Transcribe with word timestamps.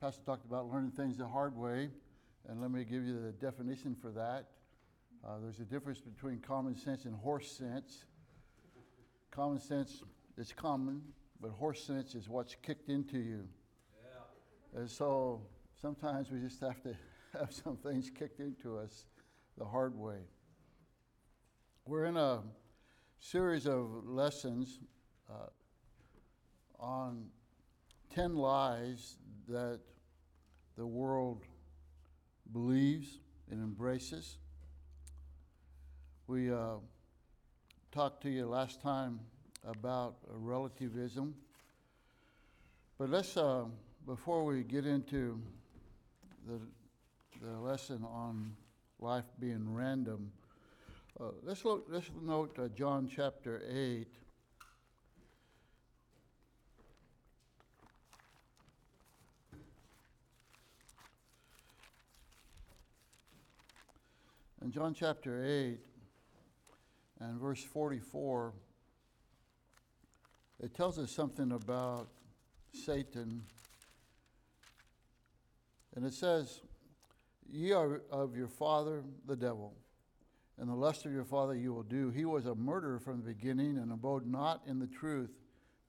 Pastor 0.00 0.22
talked 0.24 0.46
about 0.46 0.72
learning 0.72 0.92
things 0.92 1.18
the 1.18 1.28
hard 1.28 1.54
way, 1.54 1.90
and 2.48 2.62
let 2.62 2.70
me 2.70 2.84
give 2.84 3.04
you 3.04 3.20
the 3.20 3.32
definition 3.32 3.94
for 3.94 4.10
that. 4.12 4.46
Uh, 5.22 5.38
there's 5.42 5.60
a 5.60 5.64
difference 5.64 6.00
between 6.00 6.38
common 6.38 6.74
sense 6.74 7.04
and 7.04 7.14
horse 7.14 7.52
sense. 7.52 8.06
Common 9.30 9.60
sense 9.60 10.02
is 10.38 10.54
common, 10.54 11.02
but 11.38 11.50
horse 11.50 11.84
sense 11.84 12.14
is 12.14 12.30
what's 12.30 12.56
kicked 12.62 12.88
into 12.88 13.18
you. 13.18 13.46
Yeah. 14.02 14.80
And 14.80 14.90
so 14.90 15.42
sometimes 15.82 16.30
we 16.30 16.40
just 16.40 16.60
have 16.60 16.82
to 16.84 16.96
have 17.38 17.52
some 17.52 17.76
things 17.76 18.08
kicked 18.08 18.40
into 18.40 18.78
us 18.78 19.04
the 19.58 19.66
hard 19.66 19.94
way. 19.94 20.20
We're 21.84 22.06
in 22.06 22.16
a 22.16 22.40
series 23.18 23.66
of 23.66 24.06
lessons 24.06 24.80
uh, 25.28 25.48
on 26.78 27.26
10 28.14 28.34
lies 28.34 29.16
that 29.50 29.80
the 30.76 30.86
world 30.86 31.44
believes 32.52 33.18
and 33.50 33.60
embraces. 33.60 34.36
We 36.26 36.52
uh, 36.52 36.76
talked 37.90 38.22
to 38.22 38.30
you 38.30 38.46
last 38.46 38.80
time 38.80 39.18
about 39.66 40.16
relativism. 40.28 41.34
But 42.98 43.10
let's, 43.10 43.36
uh, 43.36 43.64
before 44.06 44.44
we 44.44 44.62
get 44.62 44.86
into 44.86 45.40
the, 46.46 46.60
the 47.42 47.58
lesson 47.58 48.04
on 48.04 48.54
life 49.00 49.24
being 49.40 49.74
random, 49.74 50.30
uh, 51.20 51.30
let's, 51.42 51.64
look, 51.64 51.86
let's 51.88 52.10
note 52.22 52.56
uh, 52.58 52.68
John 52.68 53.10
chapter 53.12 53.62
8. 53.68 54.06
In 64.62 64.70
John 64.70 64.92
chapter 64.92 65.42
8 65.42 65.78
and 67.20 67.40
verse 67.40 67.64
44, 67.64 68.52
it 70.62 70.74
tells 70.74 70.98
us 70.98 71.10
something 71.10 71.52
about 71.52 72.08
Satan. 72.74 73.42
And 75.96 76.04
it 76.04 76.12
says, 76.12 76.60
Ye 77.50 77.72
are 77.72 78.02
of 78.10 78.36
your 78.36 78.48
father, 78.48 79.02
the 79.26 79.34
devil, 79.34 79.72
and 80.58 80.68
the 80.68 80.74
lust 80.74 81.06
of 81.06 81.12
your 81.12 81.24
father 81.24 81.54
you 81.54 81.72
will 81.72 81.82
do. 81.82 82.10
He 82.10 82.26
was 82.26 82.44
a 82.44 82.54
murderer 82.54 82.98
from 82.98 83.16
the 83.16 83.32
beginning 83.32 83.78
and 83.78 83.90
abode 83.90 84.26
not 84.26 84.60
in 84.66 84.78
the 84.78 84.86
truth, 84.86 85.30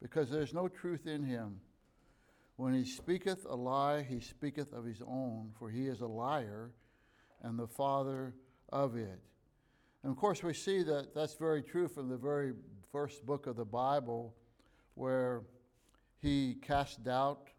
because 0.02 0.30
there 0.30 0.42
is 0.42 0.54
no 0.54 0.70
truth 0.70 1.08
in 1.08 1.24
him. 1.24 1.60
When 2.56 2.74
he 2.74 2.86
speaketh 2.86 3.46
a 3.50 3.56
lie, 3.56 4.04
he 4.04 4.22
speaketh 4.22 4.72
of 4.72 4.86
his 4.86 5.02
own, 5.02 5.52
for 5.60 5.70
he 5.70 5.88
is 5.88 6.00
a 6.00 6.08
liar 6.08 6.72
and 7.44 7.60
the 7.60 7.68
father 7.68 8.34
of 8.72 8.96
it. 8.96 9.20
And 10.04 10.12
of 10.12 10.18
course, 10.18 10.42
we 10.42 10.54
see 10.54 10.84
that 10.84 11.14
that's 11.14 11.36
very 11.36 11.62
true 11.62 11.88
from 11.88 12.10
the 12.10 12.18
very 12.18 12.54
first 12.92 13.26
book 13.26 13.48
of 13.48 13.56
the 13.56 13.66
Bible, 13.66 14.36
where 14.96 15.44
he 16.22 16.56
cast 16.62 17.04
doubt 17.04 17.50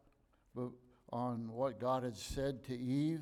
on 1.10 1.48
what 1.52 1.78
God 1.78 2.02
had 2.02 2.16
said 2.16 2.64
to 2.64 2.76
Eve. 2.76 3.20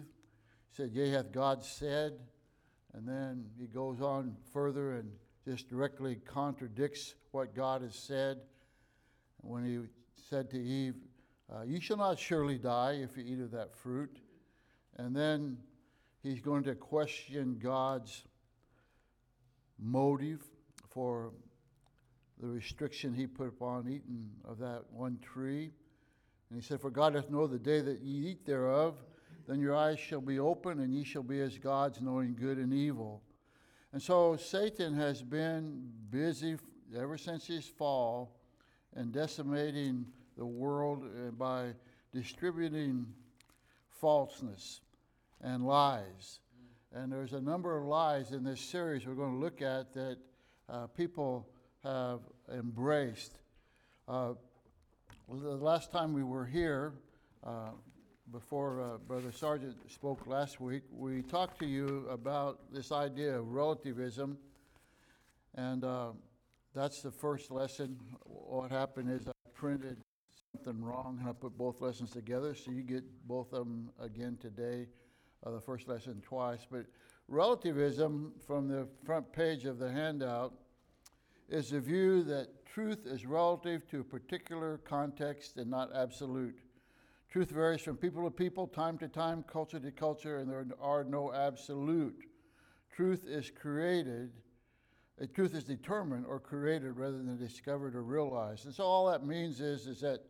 He 0.70 0.76
said, 0.76 0.90
Yea, 0.92 1.10
hath 1.10 1.32
God 1.32 1.64
said? 1.64 2.12
And 2.94 3.06
then 3.06 3.46
he 3.58 3.66
goes 3.66 4.00
on 4.00 4.36
further 4.52 4.96
and 4.96 5.10
just 5.46 5.68
directly 5.68 6.16
contradicts 6.16 7.14
what 7.30 7.54
God 7.54 7.82
has 7.82 7.94
said. 7.94 8.38
When 9.42 9.64
he 9.64 9.78
said 10.28 10.50
to 10.50 10.58
Eve, 10.58 10.96
uh, 11.52 11.62
You 11.62 11.80
shall 11.80 11.96
not 11.96 12.18
surely 12.18 12.58
die 12.58 13.00
if 13.02 13.16
you 13.16 13.24
eat 13.26 13.40
of 13.40 13.50
that 13.52 13.74
fruit. 13.74 14.20
And 14.96 15.14
then 15.14 15.58
he's 16.22 16.40
going 16.40 16.64
to 16.64 16.74
question 16.74 17.58
God's 17.62 18.24
motive 19.78 20.42
for 20.88 21.32
the 22.40 22.46
restriction 22.46 23.14
he 23.14 23.26
put 23.26 23.48
upon 23.48 23.88
eating 23.88 24.30
of 24.44 24.58
that 24.58 24.82
one 24.90 25.18
tree. 25.22 25.70
And 26.50 26.60
he 26.60 26.66
said, 26.66 26.80
For 26.80 26.90
God 26.90 27.14
hath 27.14 27.30
know 27.30 27.46
the 27.46 27.58
day 27.58 27.80
that 27.80 28.00
ye 28.00 28.30
eat 28.30 28.44
thereof, 28.44 28.96
then 29.46 29.60
your 29.60 29.76
eyes 29.76 29.98
shall 29.98 30.20
be 30.20 30.38
open, 30.38 30.80
and 30.80 30.92
ye 30.94 31.04
shall 31.04 31.22
be 31.22 31.40
as 31.40 31.58
gods, 31.58 32.00
knowing 32.00 32.36
good 32.38 32.58
and 32.58 32.72
evil. 32.72 33.22
And 33.92 34.00
so 34.00 34.36
Satan 34.36 34.94
has 34.94 35.22
been 35.22 35.90
busy 36.10 36.56
ever 36.96 37.18
since 37.18 37.46
his 37.46 37.66
fall 37.66 38.36
and 38.94 39.12
decimating 39.12 40.06
the 40.36 40.46
world 40.46 41.04
uh, 41.04 41.30
by 41.32 41.72
distributing 42.12 43.06
falseness 43.88 44.80
and 45.42 45.66
lies. 45.66 46.40
And 46.92 47.12
there's 47.12 47.32
a 47.32 47.40
number 47.40 47.76
of 47.76 47.84
lies 47.84 48.32
in 48.32 48.44
this 48.44 48.60
series 48.60 49.06
we're 49.06 49.14
going 49.14 49.32
to 49.32 49.38
look 49.38 49.62
at 49.62 49.92
that 49.94 50.18
uh, 50.68 50.86
people 50.88 51.48
have 51.84 52.20
embraced. 52.52 53.38
Uh, 54.08 54.34
the 55.28 55.50
last 55.50 55.92
time 55.92 56.12
we 56.12 56.24
were 56.24 56.44
here, 56.44 56.92
uh, 57.44 57.70
before 58.32 58.80
uh, 58.80 58.98
Brother 58.98 59.32
Sargent 59.32 59.76
spoke 59.90 60.26
last 60.26 60.60
week, 60.60 60.82
we 60.92 61.22
talked 61.22 61.58
to 61.60 61.66
you 61.66 62.06
about 62.10 62.72
this 62.72 62.92
idea 62.92 63.38
of 63.38 63.52
relativism. 63.52 64.36
And 65.54 65.84
uh, 65.84 66.10
that's 66.74 67.02
the 67.02 67.10
first 67.10 67.50
lesson. 67.50 67.98
What 68.24 68.70
happened 68.70 69.10
is 69.10 69.26
I 69.26 69.32
printed 69.54 69.98
something 70.52 70.82
wrong 70.82 71.18
and 71.20 71.28
I 71.28 71.32
put 71.32 71.56
both 71.56 71.80
lessons 71.80 72.10
together, 72.10 72.54
so 72.54 72.70
you 72.70 72.82
get 72.82 73.04
both 73.26 73.52
of 73.52 73.66
them 73.66 73.90
again 74.00 74.38
today 74.40 74.86
uh, 75.44 75.50
the 75.50 75.60
first 75.60 75.88
lesson 75.88 76.22
twice. 76.22 76.66
But 76.70 76.86
relativism, 77.28 78.32
from 78.46 78.68
the 78.68 78.86
front 79.04 79.32
page 79.32 79.64
of 79.64 79.78
the 79.78 79.90
handout, 79.90 80.54
is 81.48 81.70
the 81.70 81.80
view 81.80 82.22
that 82.24 82.64
truth 82.66 83.06
is 83.06 83.26
relative 83.26 83.86
to 83.88 84.00
a 84.00 84.04
particular 84.04 84.78
context 84.78 85.56
and 85.56 85.70
not 85.70 85.90
absolute. 85.94 86.56
Truth 87.30 87.50
varies 87.50 87.80
from 87.80 87.96
people 87.96 88.24
to 88.24 88.30
people, 88.30 88.66
time 88.66 88.98
to 88.98 89.08
time, 89.08 89.44
culture 89.44 89.78
to 89.78 89.90
culture, 89.90 90.38
and 90.38 90.50
there 90.50 90.66
are 90.80 91.04
no 91.04 91.32
absolute. 91.32 92.24
Truth 92.94 93.24
is 93.26 93.50
created, 93.50 94.30
truth 95.34 95.54
is 95.54 95.64
determined 95.64 96.26
or 96.26 96.40
created 96.40 96.96
rather 96.96 97.18
than 97.18 97.36
discovered 97.36 97.94
or 97.94 98.02
realized. 98.02 98.66
And 98.66 98.74
so 98.74 98.84
all 98.84 99.06
that 99.10 99.24
means 99.24 99.60
is, 99.60 99.86
is 99.86 100.00
that 100.00 100.24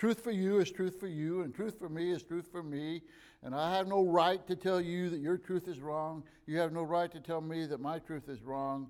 Truth 0.00 0.24
for 0.24 0.30
you 0.30 0.60
is 0.60 0.70
truth 0.70 0.98
for 0.98 1.08
you, 1.08 1.42
and 1.42 1.54
truth 1.54 1.78
for 1.78 1.90
me 1.90 2.10
is 2.10 2.22
truth 2.22 2.48
for 2.50 2.62
me. 2.62 3.02
And 3.42 3.54
I 3.54 3.76
have 3.76 3.86
no 3.86 4.02
right 4.02 4.44
to 4.46 4.56
tell 4.56 4.80
you 4.80 5.10
that 5.10 5.20
your 5.20 5.36
truth 5.36 5.68
is 5.68 5.78
wrong. 5.78 6.22
You 6.46 6.58
have 6.58 6.72
no 6.72 6.84
right 6.84 7.12
to 7.12 7.20
tell 7.20 7.42
me 7.42 7.66
that 7.66 7.82
my 7.82 7.98
truth 7.98 8.30
is 8.30 8.40
wrong. 8.40 8.88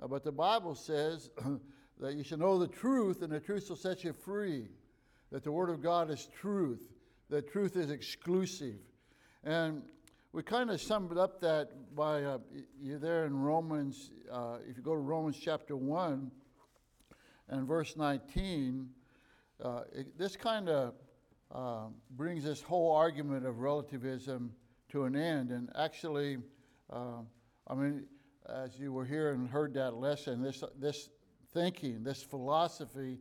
Uh, 0.00 0.06
but 0.06 0.22
the 0.22 0.30
Bible 0.30 0.76
says 0.76 1.28
that 2.00 2.14
you 2.14 2.22
should 2.22 2.38
know 2.38 2.56
the 2.56 2.68
truth, 2.68 3.22
and 3.22 3.32
the 3.32 3.40
truth 3.40 3.68
will 3.68 3.74
set 3.74 4.04
you 4.04 4.12
free. 4.12 4.68
That 5.32 5.42
the 5.42 5.50
Word 5.50 5.70
of 5.70 5.82
God 5.82 6.08
is 6.08 6.28
truth, 6.40 6.86
that 7.30 7.50
truth 7.50 7.74
is 7.74 7.90
exclusive. 7.90 8.78
And 9.42 9.82
we 10.32 10.44
kind 10.44 10.70
of 10.70 10.80
summed 10.80 11.18
up 11.18 11.40
that 11.40 11.96
by, 11.96 12.22
uh, 12.22 12.38
you're 12.80 13.00
there 13.00 13.26
in 13.26 13.36
Romans, 13.36 14.12
uh, 14.30 14.58
if 14.70 14.76
you 14.76 14.84
go 14.84 14.94
to 14.94 15.00
Romans 15.00 15.36
chapter 15.36 15.76
1 15.76 16.30
and 17.48 17.66
verse 17.66 17.96
19 17.96 18.88
uh, 19.62 19.82
it, 19.92 20.18
this 20.18 20.36
kind 20.36 20.68
of 20.68 20.94
uh, 21.54 21.86
brings 22.10 22.44
this 22.44 22.62
whole 22.62 22.92
argument 22.92 23.46
of 23.46 23.60
relativism 23.60 24.52
to 24.88 25.04
an 25.04 25.16
end. 25.16 25.50
And 25.50 25.70
actually, 25.76 26.38
uh, 26.90 27.22
I 27.68 27.74
mean, 27.74 28.04
as 28.48 28.78
you 28.78 28.92
were 28.92 29.04
here 29.04 29.30
and 29.32 29.48
heard 29.48 29.74
that 29.74 29.94
lesson, 29.94 30.42
this, 30.42 30.62
this 30.78 31.08
thinking, 31.52 32.02
this 32.02 32.22
philosophy 32.22 33.18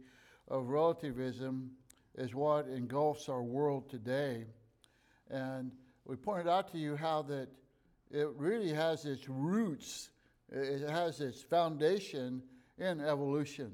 of 0.48 0.68
relativism 0.68 1.72
is 2.18 2.34
what 2.34 2.68
engulfs 2.68 3.30
our 3.30 3.44
world 3.44 3.90
today. 3.90 4.46
And 5.30 5.72
we 6.06 6.16
pointed 6.16 6.48
out 6.48 6.72
to 6.72 6.78
you 6.78 6.96
how 6.96 7.22
that 7.24 7.48
it 8.12 8.28
really 8.36 8.74
has 8.74 9.06
its 9.06 9.30
roots, 9.30 10.10
it 10.52 10.88
has 10.90 11.22
its 11.22 11.42
foundation 11.42 12.44
in 12.78 13.00
evolution 13.00 13.72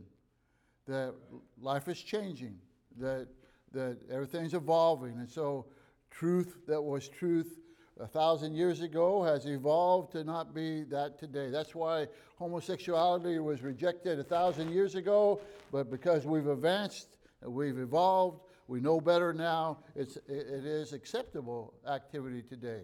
that 0.90 1.14
life 1.62 1.88
is 1.88 2.02
changing, 2.02 2.58
that, 3.00 3.28
that 3.72 3.98
everything's 4.12 4.54
evolving. 4.54 5.14
And 5.14 5.30
so, 5.30 5.68
truth 6.12 6.58
that 6.68 6.82
was 6.82 7.08
truth 7.08 7.60
a 8.00 8.08
thousand 8.08 8.56
years 8.56 8.82
ago 8.82 9.24
has 9.24 9.46
evolved 9.46 10.12
to 10.14 10.24
not 10.24 10.54
be 10.54 10.84
that 10.86 11.20
today. 11.20 11.50
That's 11.50 11.76
why 11.76 12.08
homosexuality 12.38 13.40
was 13.40 13.62
rejected 13.62 14.20
a 14.20 14.24
thousand 14.24 14.72
years 14.72 14.96
ago, 14.96 15.40
but 15.72 15.92
because 15.92 16.26
we've 16.26 16.48
advanced, 16.48 17.10
we've 17.46 17.78
evolved, 17.78 18.42
we 18.68 18.80
know 18.80 19.00
better 19.02 19.34
now, 19.34 19.80
it's, 19.96 20.18
it 20.28 20.66
is 20.66 20.94
acceptable 20.94 21.74
activity 21.88 22.42
today. 22.42 22.84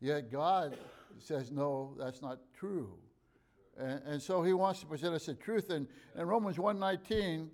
Yet 0.00 0.30
God 0.30 0.76
says, 1.18 1.50
no, 1.50 1.94
that's 1.98 2.20
not 2.22 2.38
true. 2.54 2.92
And, 3.78 4.02
and, 4.06 4.22
so 4.22 4.42
he 4.42 4.52
wants 4.52 4.80
to 4.80 4.86
present 4.86 5.14
us 5.14 5.26
the 5.26 5.34
truth. 5.34 5.70
And 5.70 5.86
in 6.16 6.26
Romans 6.26 6.56
1.19, 6.56 7.48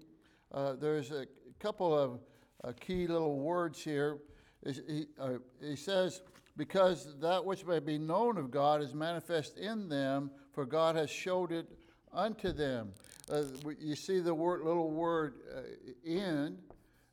uh, 0.53 0.73
there's 0.75 1.13
a 1.13 1.27
couple 1.61 1.97
of 1.97 2.21
uh, 2.65 2.73
key 2.81 3.07
little 3.07 3.39
words 3.39 3.83
here. 3.83 4.19
he, 4.65 5.07
uh, 5.19 5.35
he 5.63 5.77
says, 5.77 6.23
because 6.57 7.15
that 7.21 7.45
which 7.45 7.65
may 7.65 7.79
be 7.79 7.99
known 7.99 8.37
of 8.37 8.51
God 8.51 8.83
is 8.83 8.93
manifest 8.93 9.57
in 9.59 9.89
them, 9.89 10.31
for 10.53 10.67
God 10.67 10.97
has 10.97 11.09
showed 11.09 11.53
it 11.53 11.69
unto 12.13 12.53
them. 12.53 12.93
Uh, 13.31 13.45
you 13.79 13.95
see 13.95 14.19
the 14.19 14.35
word, 14.35 14.65
little 14.65 14.91
word 14.91 15.35
uh, 15.57 15.61
in, 16.05 16.59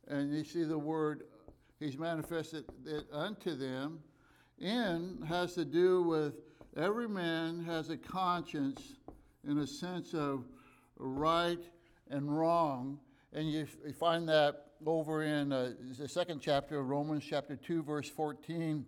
and 0.08 0.34
you 0.34 0.44
see 0.44 0.64
the 0.64 0.78
word, 0.78 1.24
He's 1.80 1.98
manifested 1.98 2.66
it 2.86 3.06
unto 3.12 3.56
them. 3.56 4.00
In 4.58 5.24
has 5.28 5.54
to 5.56 5.66
do 5.66 6.02
with 6.04 6.36
every 6.76 7.08
man 7.08 7.64
has 7.64 7.90
a 7.90 7.98
conscience 7.98 8.82
in 9.48 9.60
a 9.60 9.68
sense 9.68 10.14
of 10.14 10.46
right 10.98 11.64
and 12.10 12.38
wrong. 12.38 13.00
And 13.34 13.50
you, 13.50 13.68
you 13.86 13.94
find 13.94 14.28
that 14.30 14.66
over 14.86 15.24
in 15.24 15.52
uh, 15.52 15.74
the 15.98 16.08
second 16.08 16.42
chapter 16.42 16.80
of 16.80 16.90
Romans, 16.90 17.24
chapter 17.28 17.56
2, 17.56 17.84
verse 17.84 18.10
14, 18.10 18.86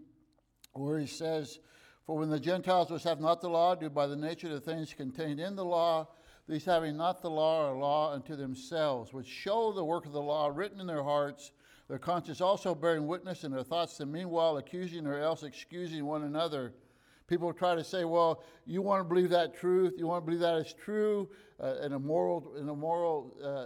where 0.73 0.99
he 0.99 1.07
says, 1.07 1.59
For 2.05 2.17
when 2.17 2.29
the 2.29 2.39
Gentiles 2.39 2.89
which 2.89 3.03
have 3.03 3.19
not 3.19 3.41
the 3.41 3.49
law 3.49 3.75
do 3.75 3.89
by 3.89 4.07
the 4.07 4.15
nature 4.15 4.47
of 4.47 4.53
the 4.53 4.59
things 4.59 4.93
contained 4.93 5.39
in 5.39 5.55
the 5.55 5.65
law, 5.65 6.07
these 6.47 6.65
having 6.65 6.95
not 6.95 7.21
the 7.21 7.29
law 7.29 7.69
are 7.69 7.77
law 7.77 8.13
unto 8.13 8.35
themselves, 8.35 9.11
which 9.11 9.27
show 9.27 9.71
the 9.71 9.83
work 9.83 10.05
of 10.05 10.13
the 10.13 10.21
law 10.21 10.51
written 10.53 10.79
in 10.79 10.87
their 10.87 11.03
hearts, 11.03 11.51
their 11.89 11.97
conscience 11.97 12.41
also 12.41 12.75
bearing 12.75 13.07
witness 13.07 13.43
in 13.43 13.51
their 13.51 13.63
thoughts, 13.63 13.99
and 13.99 14.11
meanwhile 14.11 14.57
accusing 14.57 15.07
or 15.07 15.19
else 15.19 15.43
excusing 15.43 16.05
one 16.05 16.23
another. 16.23 16.73
People 17.27 17.51
try 17.51 17.75
to 17.75 17.83
say, 17.83 18.05
well, 18.05 18.41
you 18.65 18.81
want 18.81 19.01
to 19.01 19.03
believe 19.03 19.29
that 19.31 19.57
truth, 19.57 19.95
you 19.97 20.07
want 20.07 20.23
to 20.23 20.25
believe 20.25 20.39
that 20.39 20.55
is 20.55 20.73
true 20.73 21.29
uh, 21.61 21.75
in 21.83 21.93
a 21.93 21.99
moral, 21.99 22.55
in 22.57 22.69
a 22.69 22.75
moral 22.75 23.35
uh, 23.43 23.65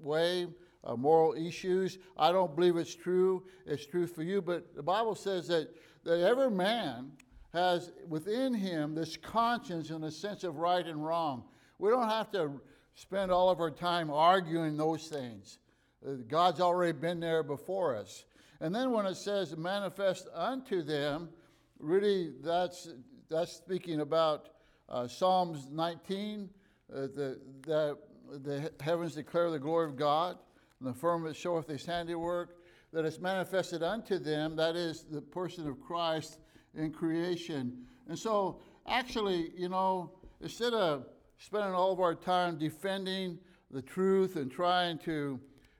way, 0.00 0.46
uh, 0.84 0.94
moral 0.94 1.34
issues. 1.34 1.98
I 2.18 2.32
don't 2.32 2.54
believe 2.54 2.76
it's 2.76 2.94
true. 2.94 3.44
It's 3.66 3.86
true 3.86 4.06
for 4.06 4.22
you. 4.22 4.42
But 4.42 4.74
the 4.74 4.82
Bible 4.82 5.14
says 5.14 5.48
that, 5.48 5.68
that 6.04 6.20
every 6.20 6.50
man 6.50 7.12
has 7.54 7.92
within 8.06 8.52
him 8.52 8.94
this 8.94 9.16
conscience 9.16 9.88
and 9.88 10.04
a 10.04 10.10
sense 10.10 10.44
of 10.44 10.56
right 10.56 10.86
and 10.86 11.04
wrong. 11.04 11.44
We 11.78 11.90
don't 11.90 12.08
have 12.08 12.30
to 12.32 12.60
spend 12.94 13.30
all 13.30 13.48
of 13.48 13.60
our 13.60 13.70
time 13.70 14.10
arguing 14.10 14.76
those 14.76 15.06
things. 15.06 15.58
Uh, 16.06 16.12
God's 16.28 16.60
already 16.60 16.92
been 16.92 17.20
there 17.20 17.42
before 17.42 17.96
us. 17.96 18.24
And 18.60 18.74
then 18.74 18.90
when 18.90 19.06
it 19.06 19.14
says 19.14 19.56
manifest 19.56 20.28
unto 20.34 20.82
them, 20.82 21.30
really 21.78 22.32
that's, 22.42 22.88
that's 23.28 23.52
speaking 23.52 24.00
about 24.00 24.50
uh, 24.88 25.06
Psalms 25.06 25.68
19, 25.70 26.48
uh, 26.90 27.00
the, 27.00 27.38
the, 27.62 27.98
the 28.42 28.70
heavens 28.80 29.14
declare 29.14 29.50
the 29.50 29.58
glory 29.58 29.86
of 29.86 29.96
God, 29.96 30.38
and 30.80 30.88
the 30.88 30.94
firmament 30.94 31.36
showeth 31.36 31.68
his 31.68 31.84
handiwork, 31.84 32.56
that 32.92 33.04
is 33.04 33.20
manifested 33.20 33.82
unto 33.82 34.18
them, 34.18 34.56
that 34.56 34.76
is 34.76 35.04
the 35.10 35.20
person 35.20 35.68
of 35.68 35.80
Christ 35.80 36.38
in 36.74 36.90
creation. 36.90 37.84
And 38.08 38.18
so, 38.18 38.60
actually, 38.86 39.52
you 39.56 39.68
know, 39.68 40.12
instead 40.40 40.72
of 40.72 41.06
spending 41.38 41.74
all 41.74 41.92
of 41.92 42.00
our 42.00 42.14
time 42.14 42.58
defending 42.58 43.38
the 43.70 43.82
truth 43.82 44.36
and 44.36 44.50
trying 44.50 44.98
to, 44.98 45.38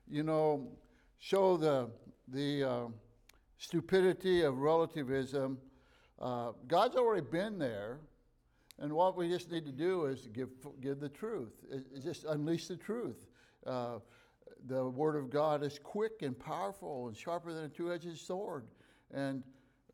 you 0.09 0.23
know, 0.23 0.69
show 1.19 1.57
the, 1.57 1.89
the 2.29 2.65
uh, 2.65 2.87
stupidity 3.57 4.43
of 4.43 4.59
relativism, 4.59 5.59
uh, 6.21 6.53
God's 6.67 6.97
already 6.97 7.27
been 7.27 7.59
there. 7.59 8.01
And 8.81 8.93
what 8.93 9.17
we 9.17 9.29
just 9.29 9.51
need 9.51 9.67
to 9.67 9.73
do 9.73 10.05
is 10.05 10.29
give, 10.33 10.51
give 10.81 11.01
the 11.01 11.09
truth, 11.09 11.53
is 11.71 12.05
just 12.05 12.25
unleash 12.25 12.69
the 12.69 12.77
truth. 12.77 13.27
Uh, 13.67 13.99
the 14.67 14.89
Word 14.89 15.17
of 15.17 15.31
God 15.31 15.65
is 15.65 15.81
quick 15.83 16.23
and 16.23 16.39
powerful 16.39 17.09
and 17.09 17.17
sharper 17.17 17.53
than 17.53 17.65
a 17.65 17.69
two 17.69 17.93
edged 17.93 18.17
sword. 18.19 18.67
And 19.13 19.43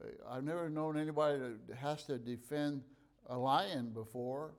uh, 0.02 0.08
I've 0.30 0.44
never 0.44 0.68
known 0.68 0.98
anybody 0.98 1.38
that 1.66 1.76
has 1.76 2.04
to 2.04 2.18
defend 2.18 2.82
a 3.28 3.38
lion 3.38 3.90
before. 3.90 4.52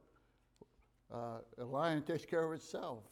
Uh, 1.14 1.38
a 1.60 1.64
lion 1.64 2.02
takes 2.02 2.26
care 2.26 2.44
of 2.44 2.54
itself, 2.54 3.04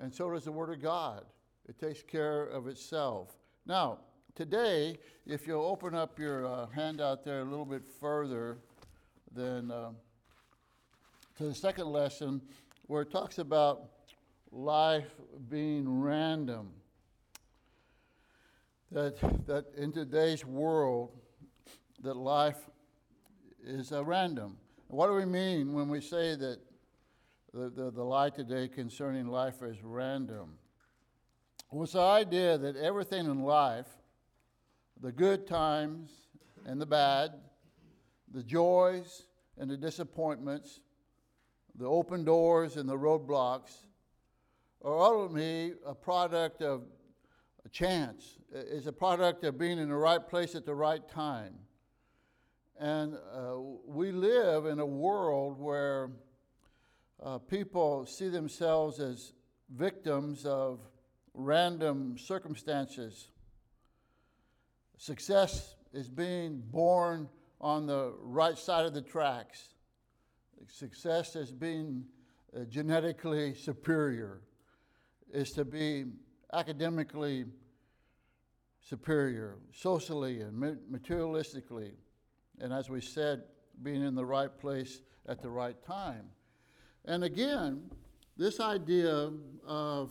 and 0.00 0.12
so 0.12 0.30
does 0.30 0.44
the 0.44 0.52
Word 0.52 0.70
of 0.70 0.80
God. 0.80 1.24
It 1.68 1.78
takes 1.78 2.02
care 2.02 2.44
of 2.44 2.66
itself. 2.68 3.36
Now, 3.66 3.98
today, 4.38 4.96
if 5.26 5.48
you'll 5.48 5.64
open 5.64 5.96
up 5.96 6.16
your 6.16 6.46
uh, 6.46 6.66
handout 6.68 7.24
there 7.24 7.40
a 7.40 7.44
little 7.44 7.64
bit 7.64 7.82
further, 8.00 8.56
then 9.34 9.68
uh, 9.68 9.90
to 11.36 11.42
the 11.42 11.54
second 11.54 11.86
lesson, 11.86 12.40
where 12.86 13.02
it 13.02 13.10
talks 13.10 13.38
about 13.38 13.88
life 14.52 15.10
being 15.50 16.00
random. 16.00 16.70
That, 18.92 19.16
that 19.48 19.64
in 19.76 19.90
today's 19.90 20.46
world, 20.46 21.10
that 22.04 22.16
life 22.16 22.60
is 23.66 23.90
uh, 23.90 24.04
random. 24.04 24.56
What 24.86 25.08
do 25.08 25.14
we 25.14 25.24
mean 25.24 25.72
when 25.72 25.88
we 25.88 26.00
say 26.00 26.36
that 26.36 26.60
the, 27.52 27.70
the, 27.70 27.90
the 27.90 28.04
lie 28.04 28.30
today 28.30 28.68
concerning 28.68 29.26
life 29.26 29.64
is 29.64 29.78
random? 29.82 30.52
Well, 31.72 31.82
it's 31.82 31.94
the 31.94 32.00
idea 32.02 32.56
that 32.56 32.76
everything 32.76 33.26
in 33.26 33.42
life, 33.42 33.97
the 35.00 35.12
good 35.12 35.46
times 35.46 36.10
and 36.66 36.80
the 36.80 36.86
bad, 36.86 37.32
the 38.32 38.42
joys 38.42 39.24
and 39.56 39.70
the 39.70 39.76
disappointments, 39.76 40.80
the 41.76 41.86
open 41.86 42.24
doors 42.24 42.76
and 42.76 42.88
the 42.88 42.96
roadblocks, 42.96 43.86
are 44.84 44.98
ultimately 44.98 45.74
a 45.86 45.94
product 45.94 46.62
of 46.62 46.82
a 47.64 47.68
chance. 47.68 48.38
It's 48.52 48.86
a 48.86 48.92
product 48.92 49.44
of 49.44 49.58
being 49.58 49.78
in 49.78 49.88
the 49.88 49.96
right 49.96 50.26
place 50.26 50.54
at 50.54 50.64
the 50.64 50.74
right 50.74 51.06
time. 51.08 51.54
And 52.78 53.14
uh, 53.14 53.58
we 53.86 54.12
live 54.12 54.66
in 54.66 54.78
a 54.78 54.86
world 54.86 55.58
where 55.58 56.10
uh, 57.22 57.38
people 57.38 58.06
see 58.06 58.28
themselves 58.28 59.00
as 59.00 59.32
victims 59.68 60.44
of 60.44 60.80
random 61.34 62.16
circumstances. 62.16 63.30
Success 64.98 65.76
is 65.92 66.08
being 66.08 66.62
born 66.70 67.28
on 67.60 67.86
the 67.86 68.14
right 68.20 68.58
side 68.58 68.84
of 68.84 68.92
the 68.92 69.00
tracks. 69.00 69.70
Success 70.66 71.34
is 71.36 71.52
being 71.52 72.04
uh, 72.54 72.64
genetically 72.64 73.54
superior, 73.54 74.42
is 75.32 75.50
to 75.50 75.64
be 75.64 76.04
academically 76.52 77.44
superior, 78.80 79.58
socially 79.72 80.40
and 80.40 80.78
materialistically. 80.90 81.92
And 82.60 82.72
as 82.72 82.90
we 82.90 83.00
said, 83.00 83.42
being 83.82 84.02
in 84.02 84.14
the 84.14 84.24
right 84.24 84.56
place 84.58 85.00
at 85.28 85.40
the 85.42 85.48
right 85.48 85.76
time. 85.84 86.24
And 87.04 87.22
again, 87.22 87.82
this 88.36 88.60
idea 88.60 89.30
of 89.66 90.10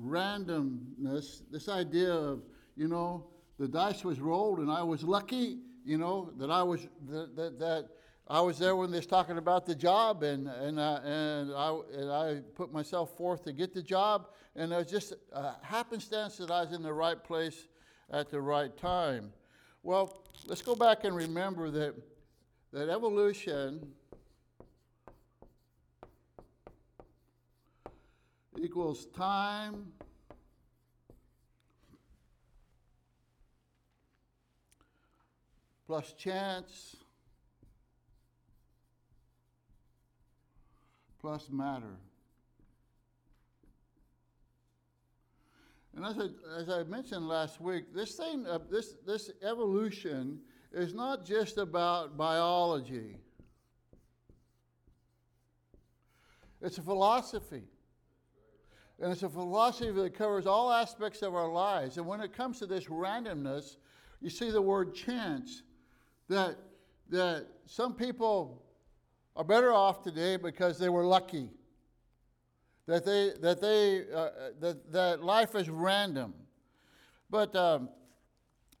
randomness, 0.00 1.42
this 1.50 1.68
idea 1.68 2.12
of, 2.12 2.42
you 2.76 2.88
know, 2.88 3.26
the 3.58 3.66
dice 3.66 4.04
was 4.04 4.20
rolled 4.20 4.58
and 4.58 4.70
I 4.70 4.82
was 4.82 5.02
lucky, 5.02 5.58
you 5.84 5.98
know, 5.98 6.30
that 6.38 6.50
I 6.50 6.62
was, 6.62 6.86
that, 7.08 7.34
that, 7.36 7.58
that 7.58 7.88
I 8.28 8.40
was 8.40 8.58
there 8.58 8.76
when 8.76 8.90
they 8.90 8.98
was 8.98 9.06
talking 9.06 9.38
about 9.38 9.66
the 9.66 9.74
job 9.74 10.22
and, 10.22 10.48
and, 10.48 10.78
uh, 10.78 11.00
and, 11.04 11.52
I, 11.52 11.78
and 11.94 12.10
I 12.10 12.40
put 12.54 12.72
myself 12.72 13.16
forth 13.16 13.44
to 13.44 13.52
get 13.52 13.72
the 13.72 13.82
job. 13.82 14.28
And 14.54 14.72
it 14.72 14.76
was 14.76 14.90
just 14.90 15.14
a 15.32 15.52
happenstance 15.62 16.36
that 16.38 16.50
I 16.50 16.62
was 16.62 16.72
in 16.72 16.82
the 16.82 16.92
right 16.92 17.22
place 17.22 17.68
at 18.10 18.30
the 18.30 18.40
right 18.40 18.76
time. 18.76 19.32
Well, 19.82 20.24
let's 20.46 20.62
go 20.62 20.74
back 20.74 21.04
and 21.04 21.14
remember 21.14 21.70
that, 21.70 21.94
that 22.72 22.88
evolution 22.88 23.92
equals 28.58 29.06
time 29.06 29.92
plus 35.86 36.12
chance 36.12 36.96
plus 41.20 41.48
matter. 41.50 41.96
And 45.96 46.04
as 46.04 46.18
I, 46.18 46.60
as 46.60 46.68
I 46.68 46.82
mentioned 46.84 47.26
last 47.26 47.60
week, 47.60 47.94
this 47.94 48.16
thing, 48.16 48.46
uh, 48.46 48.58
this, 48.70 48.96
this 49.06 49.30
evolution 49.42 50.40
is 50.72 50.92
not 50.92 51.24
just 51.24 51.56
about 51.56 52.16
biology. 52.16 53.16
It's 56.60 56.78
a 56.78 56.82
philosophy. 56.82 57.62
And 59.00 59.12
it's 59.12 59.22
a 59.22 59.28
philosophy 59.28 59.90
that 59.90 60.14
covers 60.14 60.46
all 60.46 60.70
aspects 60.70 61.22
of 61.22 61.34
our 61.34 61.50
lives. 61.50 61.96
And 61.96 62.06
when 62.06 62.20
it 62.20 62.32
comes 62.32 62.58
to 62.58 62.66
this 62.66 62.84
randomness, 62.84 63.76
you 64.20 64.30
see 64.30 64.50
the 64.50 64.62
word 64.62 64.94
chance. 64.94 65.62
That, 66.28 66.56
that 67.10 67.46
some 67.66 67.94
people 67.94 68.62
are 69.36 69.44
better 69.44 69.72
off 69.72 70.02
today 70.02 70.36
because 70.36 70.78
they 70.78 70.88
were 70.88 71.04
lucky. 71.04 71.50
That, 72.86 73.04
they, 73.04 73.32
that, 73.40 73.60
they, 73.60 74.04
uh, 74.12 74.28
that, 74.60 74.92
that 74.92 75.22
life 75.22 75.54
is 75.54 75.68
random. 75.68 76.34
But 77.28 77.54
um, 77.56 77.88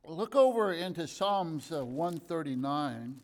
look 0.04 0.36
over 0.36 0.72
into 0.72 1.06
Psalms 1.06 1.72
uh, 1.72 1.84
139. 1.84 3.20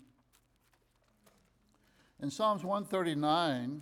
In 2.21 2.31
Psalms 2.31 2.65
139, 2.65 3.81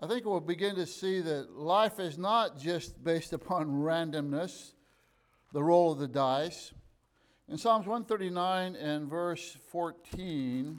I 0.00 0.06
think 0.06 0.24
we'll 0.24 0.40
begin 0.40 0.76
to 0.76 0.86
see 0.86 1.20
that 1.20 1.52
life 1.52 1.98
is 1.98 2.18
not 2.18 2.58
just 2.58 3.02
based 3.02 3.32
upon 3.32 3.68
randomness, 3.68 4.72
the 5.52 5.62
roll 5.62 5.92
of 5.92 5.98
the 5.98 6.08
dice. 6.08 6.72
In 7.50 7.56
Psalms 7.56 7.86
139 7.86 8.76
and 8.76 9.08
verse 9.08 9.56
14, 9.70 10.78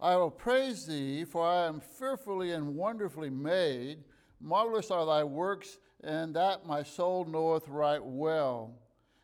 I 0.00 0.14
will 0.14 0.30
praise 0.30 0.86
thee, 0.86 1.24
for 1.24 1.44
I 1.44 1.66
am 1.66 1.80
fearfully 1.80 2.52
and 2.52 2.76
wonderfully 2.76 3.28
made. 3.28 4.04
Marvelous 4.40 4.92
are 4.92 5.04
thy 5.04 5.24
works, 5.24 5.78
and 6.04 6.32
that 6.36 6.64
my 6.64 6.84
soul 6.84 7.24
knoweth 7.24 7.66
right 7.66 8.00
well. 8.00 8.72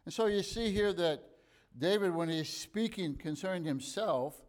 And 0.06 0.12
so 0.12 0.26
you 0.26 0.42
see 0.42 0.72
here 0.72 0.92
that 0.94 1.22
David, 1.78 2.12
when 2.12 2.28
he's 2.28 2.48
speaking 2.48 3.14
concerning 3.14 3.62
himself, 3.62 4.42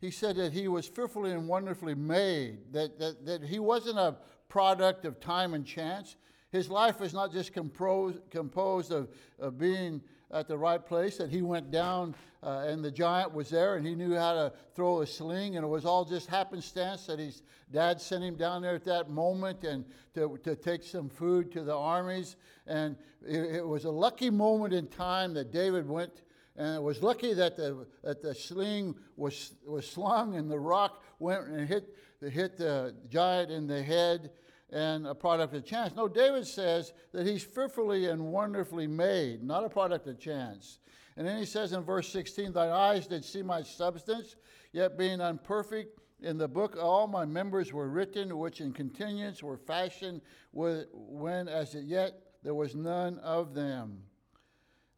he 0.00 0.10
said 0.10 0.34
that 0.36 0.52
he 0.52 0.66
was 0.66 0.88
fearfully 0.88 1.30
and 1.30 1.46
wonderfully 1.46 1.94
made, 1.94 2.72
that, 2.72 2.98
that, 2.98 3.24
that 3.26 3.44
he 3.44 3.60
wasn't 3.60 4.00
a 4.00 4.16
product 4.48 5.04
of 5.04 5.20
time 5.20 5.54
and 5.54 5.64
chance. 5.64 6.16
His 6.52 6.68
life 6.68 7.00
was 7.00 7.14
not 7.14 7.32
just 7.32 7.52
composed, 7.52 8.18
composed 8.30 8.92
of, 8.92 9.08
of 9.38 9.58
being 9.58 10.00
at 10.32 10.48
the 10.48 10.56
right 10.56 10.84
place, 10.84 11.16
that 11.18 11.30
he 11.30 11.42
went 11.42 11.70
down 11.70 12.14
uh, 12.42 12.64
and 12.66 12.84
the 12.84 12.90
giant 12.90 13.32
was 13.34 13.50
there 13.50 13.76
and 13.76 13.86
he 13.86 13.94
knew 13.94 14.14
how 14.14 14.32
to 14.32 14.52
throw 14.74 15.00
a 15.00 15.06
sling, 15.06 15.56
and 15.56 15.64
it 15.64 15.68
was 15.68 15.84
all 15.84 16.04
just 16.04 16.28
happenstance 16.28 17.06
that 17.06 17.18
his 17.18 17.42
dad 17.72 18.00
sent 18.00 18.24
him 18.24 18.36
down 18.36 18.62
there 18.62 18.74
at 18.74 18.84
that 18.84 19.10
moment 19.10 19.64
and 19.64 19.84
to, 20.14 20.38
to 20.42 20.56
take 20.56 20.82
some 20.82 21.08
food 21.08 21.52
to 21.52 21.62
the 21.62 21.76
armies. 21.76 22.36
And 22.66 22.96
it, 23.26 23.56
it 23.56 23.66
was 23.66 23.84
a 23.84 23.90
lucky 23.90 24.30
moment 24.30 24.72
in 24.72 24.86
time 24.88 25.34
that 25.34 25.52
David 25.52 25.88
went 25.88 26.22
and 26.56 26.76
it 26.76 26.82
was 26.82 27.02
lucky 27.02 27.32
that 27.32 27.56
the, 27.56 27.86
that 28.02 28.20
the 28.20 28.34
sling 28.34 28.94
was, 29.16 29.52
was 29.66 29.88
slung 29.88 30.34
and 30.34 30.50
the 30.50 30.58
rock 30.58 31.02
went 31.18 31.48
and 31.48 31.66
hit, 31.66 31.96
hit 32.20 32.58
the 32.58 32.94
giant 33.08 33.50
in 33.50 33.66
the 33.66 33.82
head 33.82 34.30
and 34.72 35.06
a 35.06 35.14
product 35.14 35.54
of 35.54 35.64
chance. 35.64 35.94
No, 35.96 36.08
David 36.08 36.46
says 36.46 36.92
that 37.12 37.26
he's 37.26 37.42
fearfully 37.42 38.06
and 38.06 38.32
wonderfully 38.32 38.86
made, 38.86 39.42
not 39.42 39.64
a 39.64 39.68
product 39.68 40.06
of 40.06 40.18
chance. 40.18 40.78
And 41.16 41.26
then 41.26 41.38
he 41.38 41.44
says 41.44 41.72
in 41.72 41.82
verse 41.82 42.08
16, 42.08 42.52
Thy 42.52 42.70
eyes 42.70 43.06
did 43.06 43.24
see 43.24 43.42
my 43.42 43.62
substance, 43.62 44.36
yet 44.72 44.96
being 44.96 45.20
unperfect, 45.20 45.98
in 46.22 46.36
the 46.36 46.48
book 46.48 46.76
all 46.78 47.06
my 47.06 47.24
members 47.24 47.72
were 47.72 47.88
written, 47.88 48.36
which 48.38 48.60
in 48.60 48.72
continuance 48.72 49.42
were 49.42 49.56
fashioned 49.56 50.20
when 50.52 51.48
as 51.48 51.74
yet 51.74 52.14
there 52.42 52.54
was 52.54 52.74
none 52.74 53.18
of 53.18 53.54
them. 53.54 54.02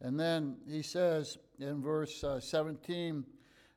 And 0.00 0.18
then 0.18 0.56
he 0.68 0.82
says 0.82 1.38
in 1.60 1.80
verse 1.80 2.24
uh, 2.24 2.40
17, 2.40 3.24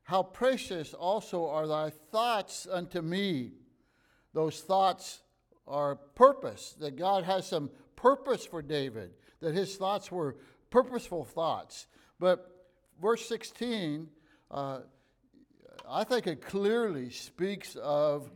How 0.03 0.23
precious 0.23 0.93
also 0.93 1.47
are 1.47 1.67
thy 1.67 1.91
thoughts 2.11 2.67
unto 2.69 3.01
me. 3.01 3.51
Those 4.33 4.61
thoughts 4.61 5.21
are 5.67 5.95
purpose, 5.95 6.75
that 6.79 6.95
God 6.95 7.23
has 7.23 7.47
some 7.47 7.69
purpose 7.95 8.45
for 8.45 8.61
David, 8.61 9.11
that 9.39 9.53
his 9.53 9.75
thoughts 9.75 10.11
were 10.11 10.37
purposeful 10.69 11.23
thoughts. 11.23 11.87
But 12.19 12.67
verse 13.01 13.27
16, 13.27 14.07
uh, 14.51 14.79
I 15.89 16.03
think 16.03 16.27
it 16.27 16.41
clearly 16.41 17.09
speaks 17.09 17.75
of 17.75 18.29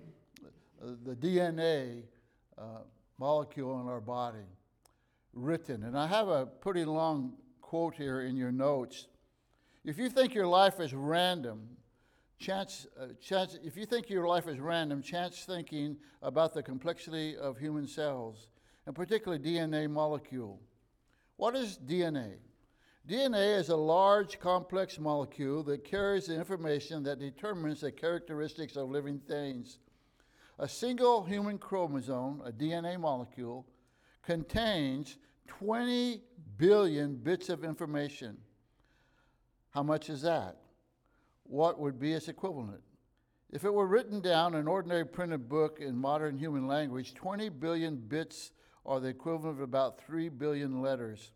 the 0.81 1.15
DNA 1.15 2.03
uh, 2.57 2.81
molecule 3.17 3.79
in 3.81 3.87
our 3.87 4.01
body 4.01 4.45
written. 5.33 5.83
And 5.83 5.97
I 5.97 6.07
have 6.07 6.27
a 6.27 6.45
pretty 6.45 6.85
long 6.85 7.33
quote 7.61 7.95
here 7.95 8.21
in 8.21 8.35
your 8.35 8.51
notes. 8.51 9.07
If 9.85 9.97
you 9.97 10.09
think 10.09 10.33
your 10.33 10.47
life 10.47 10.79
is 10.79 10.93
random, 10.93 11.77
chance, 12.39 12.87
uh, 12.99 13.07
chance, 13.21 13.59
if 13.63 13.75
you 13.75 13.85
think 13.85 14.09
your 14.09 14.27
life 14.27 14.47
is 14.47 14.59
random, 14.59 15.01
chance 15.01 15.43
thinking 15.43 15.97
about 16.21 16.53
the 16.53 16.63
complexity 16.63 17.37
of 17.37 17.57
human 17.57 17.85
cells, 17.85 18.47
and 18.85 18.95
particularly 18.95 19.43
DNA 19.43 19.89
molecule. 19.89 20.59
What 21.35 21.55
is 21.55 21.77
DNA? 21.77 22.35
DNA 23.07 23.57
is 23.57 23.69
a 23.69 23.75
large, 23.75 24.39
complex 24.39 24.99
molecule 24.99 25.63
that 25.63 25.83
carries 25.83 26.27
the 26.27 26.35
information 26.35 27.03
that 27.03 27.19
determines 27.19 27.81
the 27.81 27.91
characteristics 27.91 28.75
of 28.75 28.89
living 28.89 29.19
things. 29.19 29.79
A 30.59 30.67
single 30.67 31.23
human 31.23 31.57
chromosome, 31.57 32.41
a 32.45 32.51
DNA 32.51 32.99
molecule, 32.99 33.65
contains 34.23 35.17
20 35.47 36.21
billion 36.57 37.15
bits 37.15 37.49
of 37.49 37.63
information. 37.63 38.37
How 39.71 39.83
much 39.83 40.09
is 40.09 40.21
that? 40.21 40.57
What 41.49 41.79
would 41.79 41.99
be 41.99 42.13
its 42.13 42.27
equivalent. 42.27 42.81
If 43.51 43.63
it 43.63 43.73
were 43.73 43.87
written 43.87 44.21
down 44.21 44.53
in 44.53 44.59
an 44.59 44.67
ordinary 44.67 45.05
printed 45.05 45.49
book 45.49 45.79
in 45.81 45.97
modern 45.97 46.37
human 46.37 46.67
language, 46.67 47.15
20 47.15 47.49
billion 47.49 47.95
bits 47.95 48.51
are 48.85 48.99
the 48.99 49.07
equivalent 49.07 49.57
of 49.57 49.61
about 49.61 49.99
3 50.05 50.29
billion 50.29 50.81
letters. 50.81 51.31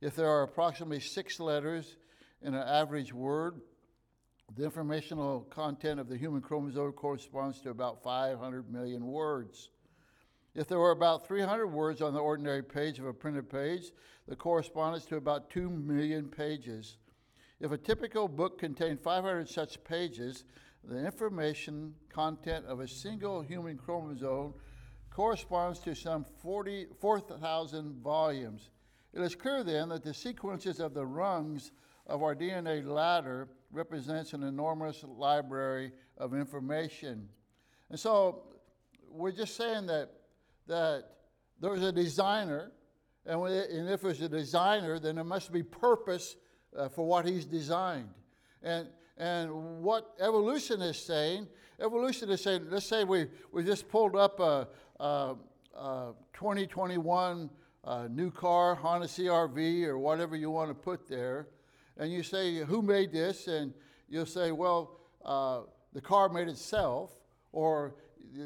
If 0.00 0.14
there 0.14 0.28
are 0.28 0.44
approximately 0.44 1.00
six 1.00 1.40
letters 1.40 1.96
in 2.40 2.54
an 2.54 2.66
average 2.66 3.12
word, 3.12 3.60
the 4.54 4.64
informational 4.64 5.40
content 5.50 5.98
of 5.98 6.08
the 6.08 6.16
human 6.16 6.40
chromosome 6.40 6.92
corresponds 6.92 7.60
to 7.62 7.70
about 7.70 8.04
500 8.04 8.70
million 8.70 9.04
words. 9.04 9.70
If 10.54 10.68
there 10.68 10.78
were 10.78 10.92
about 10.92 11.26
300 11.26 11.66
words 11.66 12.00
on 12.00 12.14
the 12.14 12.20
ordinary 12.20 12.62
page 12.62 13.00
of 13.00 13.06
a 13.06 13.12
printed 13.12 13.50
page, 13.50 13.90
the 14.28 14.36
correspondence 14.36 15.04
to 15.06 15.16
about 15.16 15.50
2 15.50 15.68
million 15.68 16.28
pages. 16.28 16.98
If 17.60 17.72
a 17.72 17.78
typical 17.78 18.28
book 18.28 18.58
contained 18.58 19.00
500 19.00 19.48
such 19.48 19.82
pages, 19.82 20.44
the 20.84 21.04
information 21.04 21.94
content 22.10 22.66
of 22.66 22.80
a 22.80 22.88
single 22.88 23.40
human 23.40 23.78
chromosome 23.78 24.54
corresponds 25.10 25.78
to 25.80 25.94
some 25.94 26.26
4,000 26.42 28.02
volumes. 28.02 28.70
It 29.14 29.22
is 29.22 29.34
clear 29.34 29.64
then 29.64 29.88
that 29.88 30.04
the 30.04 30.12
sequences 30.12 30.78
of 30.78 30.92
the 30.92 31.06
rungs 31.06 31.72
of 32.06 32.22
our 32.22 32.34
DNA 32.34 32.86
ladder 32.86 33.48
represents 33.72 34.34
an 34.34 34.42
enormous 34.42 35.02
library 35.04 35.92
of 36.18 36.34
information. 36.34 37.26
And 37.88 37.98
so 37.98 38.42
we're 39.10 39.32
just 39.32 39.56
saying 39.56 39.86
that, 39.86 40.10
that 40.66 41.04
there's 41.58 41.82
a 41.82 41.92
designer, 41.92 42.72
and, 43.24 43.40
and 43.40 43.88
if 43.88 44.02
there's 44.02 44.20
a 44.20 44.28
designer, 44.28 44.98
then 44.98 45.14
there 45.14 45.24
must 45.24 45.50
be 45.50 45.62
purpose 45.62 46.36
uh, 46.76 46.88
for 46.88 47.06
what 47.06 47.26
he's 47.26 47.44
designed. 47.44 48.08
And, 48.62 48.88
and 49.18 49.50
what 49.82 50.14
evolution 50.20 50.80
is 50.82 50.98
saying, 50.98 51.46
evolution 51.80 52.30
is 52.30 52.42
saying, 52.42 52.66
let's 52.70 52.86
say 52.86 53.04
we, 53.04 53.26
we 53.52 53.64
just 53.64 53.88
pulled 53.88 54.16
up 54.16 54.40
a, 54.40 54.68
a, 55.00 55.36
a 55.76 56.12
2021 56.34 57.50
uh, 57.84 58.08
new 58.10 58.30
car, 58.30 58.74
Honda 58.74 59.06
CRV, 59.06 59.84
or 59.84 59.98
whatever 59.98 60.36
you 60.36 60.50
want 60.50 60.70
to 60.70 60.74
put 60.74 61.08
there, 61.08 61.48
and 61.98 62.12
you 62.12 62.22
say, 62.22 62.56
who 62.56 62.82
made 62.82 63.12
this? 63.12 63.46
And 63.46 63.72
you'll 64.08 64.26
say, 64.26 64.52
well, 64.52 64.98
uh, 65.24 65.60
the 65.92 66.00
car 66.00 66.28
made 66.28 66.48
itself, 66.48 67.12
or 67.52 67.94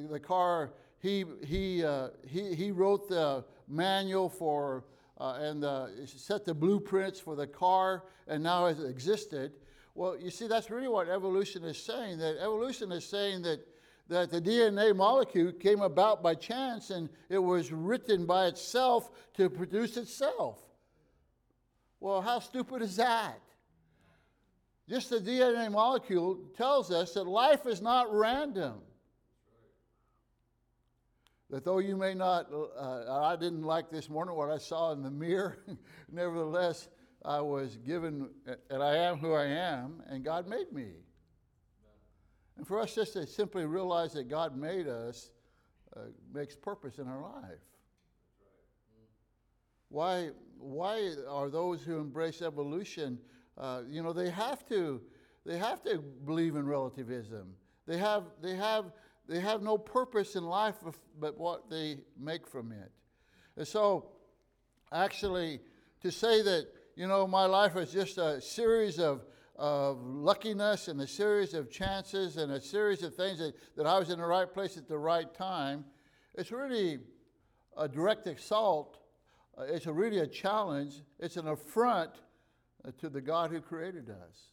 the 0.08 0.20
car, 0.20 0.72
he, 0.98 1.24
he, 1.44 1.84
uh, 1.84 2.08
he, 2.26 2.54
he 2.54 2.70
wrote 2.70 3.08
the 3.08 3.44
manual 3.66 4.28
for 4.28 4.84
uh, 5.20 5.38
and 5.38 5.64
uh, 5.64 5.86
set 6.06 6.46
the 6.46 6.54
blueprints 6.54 7.20
for 7.20 7.36
the 7.36 7.46
car 7.46 8.04
and 8.26 8.42
now 8.42 8.66
has 8.66 8.82
existed. 8.82 9.52
Well, 9.94 10.16
you 10.18 10.30
see, 10.30 10.46
that's 10.46 10.70
really 10.70 10.88
what 10.88 11.08
evolution 11.08 11.62
is 11.64 11.76
saying. 11.76 12.18
That 12.18 12.38
evolution 12.40 12.90
is 12.90 13.04
saying 13.04 13.42
that, 13.42 13.60
that 14.08 14.30
the 14.30 14.40
DNA 14.40 14.96
molecule 14.96 15.52
came 15.52 15.82
about 15.82 16.22
by 16.22 16.34
chance 16.34 16.88
and 16.88 17.10
it 17.28 17.38
was 17.38 17.70
written 17.70 18.24
by 18.24 18.46
itself 18.46 19.10
to 19.34 19.50
produce 19.50 19.98
itself. 19.98 20.58
Well, 22.00 22.22
how 22.22 22.38
stupid 22.38 22.80
is 22.80 22.96
that? 22.96 23.40
Just 24.88 25.10
the 25.10 25.18
DNA 25.18 25.70
molecule 25.70 26.40
tells 26.56 26.90
us 26.90 27.12
that 27.12 27.24
life 27.24 27.66
is 27.66 27.82
not 27.82 28.12
random 28.12 28.80
that 31.50 31.64
though 31.64 31.78
you 31.78 31.96
may 31.96 32.14
not, 32.14 32.48
uh, 32.52 33.22
I 33.24 33.36
didn't 33.36 33.62
like 33.62 33.90
this 33.90 34.08
morning 34.08 34.36
what 34.36 34.50
I 34.50 34.58
saw 34.58 34.92
in 34.92 35.02
the 35.02 35.10
mirror, 35.10 35.58
nevertheless, 36.12 36.88
I 37.24 37.40
was 37.40 37.76
given, 37.76 38.30
and 38.70 38.82
I 38.82 38.96
am 38.96 39.18
who 39.18 39.34
I 39.34 39.44
am, 39.44 40.02
and 40.08 40.24
God 40.24 40.46
made 40.46 40.72
me. 40.72 40.92
And 42.56 42.66
for 42.66 42.80
us 42.80 42.94
just 42.94 43.14
to 43.14 43.26
simply 43.26 43.66
realize 43.66 44.12
that 44.12 44.28
God 44.28 44.56
made 44.56 44.86
us 44.86 45.30
uh, 45.96 46.02
makes 46.32 46.54
purpose 46.54 46.98
in 46.98 47.08
our 47.08 47.20
life. 47.20 47.58
Why, 49.88 50.30
why 50.56 51.14
are 51.28 51.50
those 51.50 51.82
who 51.82 51.98
embrace 51.98 52.42
evolution, 52.42 53.18
uh, 53.58 53.82
you 53.88 54.02
know, 54.02 54.12
they 54.12 54.30
have 54.30 54.66
to, 54.68 55.00
they 55.44 55.58
have 55.58 55.82
to 55.82 55.98
believe 55.98 56.54
in 56.54 56.64
relativism. 56.64 57.54
They 57.86 57.98
have, 57.98 58.24
they 58.40 58.54
have 58.54 58.92
they 59.30 59.38
have 59.38 59.62
no 59.62 59.78
purpose 59.78 60.34
in 60.34 60.44
life 60.44 60.74
but 61.20 61.38
what 61.38 61.70
they 61.70 61.98
make 62.18 62.48
from 62.48 62.72
it. 62.72 62.90
And 63.56 63.66
so 63.66 64.08
actually, 64.90 65.60
to 66.00 66.10
say 66.10 66.42
that, 66.42 66.66
you 66.96 67.06
know, 67.06 67.28
my 67.28 67.46
life 67.46 67.76
is 67.76 67.92
just 67.92 68.18
a 68.18 68.40
series 68.40 68.98
of, 68.98 69.24
of 69.54 70.04
luckiness 70.04 70.88
and 70.88 71.00
a 71.00 71.06
series 71.06 71.54
of 71.54 71.70
chances 71.70 72.38
and 72.38 72.50
a 72.50 72.60
series 72.60 73.04
of 73.04 73.14
things 73.14 73.38
that, 73.38 73.54
that 73.76 73.86
I 73.86 74.00
was 74.00 74.10
in 74.10 74.18
the 74.18 74.26
right 74.26 74.52
place 74.52 74.76
at 74.76 74.88
the 74.88 74.98
right 74.98 75.32
time, 75.32 75.84
it's 76.34 76.50
really 76.50 76.98
a 77.76 77.86
direct 77.86 78.26
assault. 78.26 78.98
Uh, 79.56 79.62
it's 79.62 79.86
a 79.86 79.92
really 79.92 80.18
a 80.18 80.26
challenge. 80.26 81.02
It's 81.20 81.36
an 81.36 81.46
affront 81.46 82.10
uh, 82.84 82.90
to 82.98 83.08
the 83.08 83.20
God 83.20 83.52
who 83.52 83.60
created 83.60 84.10
us. 84.10 84.48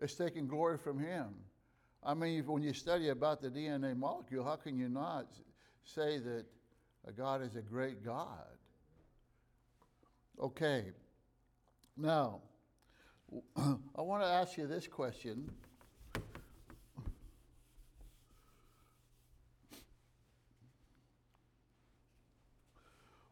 It's 0.00 0.14
taking 0.14 0.46
glory 0.46 0.78
from 0.78 0.98
Him. 0.98 1.34
I 2.06 2.12
mean, 2.12 2.44
when 2.46 2.62
you 2.62 2.74
study 2.74 3.08
about 3.08 3.40
the 3.40 3.48
DNA 3.48 3.96
molecule, 3.96 4.44
how 4.44 4.56
can 4.56 4.76
you 4.76 4.90
not 4.90 5.26
say 5.84 6.18
that 6.18 6.44
God 7.16 7.42
is 7.42 7.56
a 7.56 7.62
great 7.62 8.04
God? 8.04 8.44
Okay. 10.38 10.90
Now, 11.96 12.40
I 13.56 14.02
want 14.02 14.22
to 14.22 14.28
ask 14.28 14.58
you 14.58 14.66
this 14.66 14.86
question. 14.86 15.50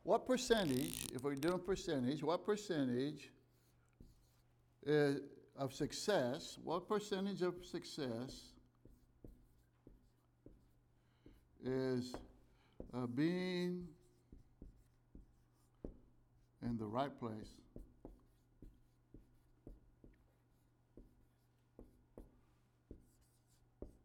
What 0.05 0.27
percentage, 0.27 1.07
if 1.15 1.23
we're 1.23 1.35
doing 1.35 1.59
percentage, 1.61 2.23
what 2.23 2.45
percentage 2.45 3.31
is, 4.85 5.21
of 5.57 5.75
success, 5.75 6.59
what 6.65 6.89
percentage 6.89 7.43
of 7.43 7.55
success 7.65 8.52
is 11.65 12.15
uh, 12.95 13.07
being 13.07 13.87
in 16.63 16.77
the 16.79 16.87
right 16.87 17.17
place 17.19 17.51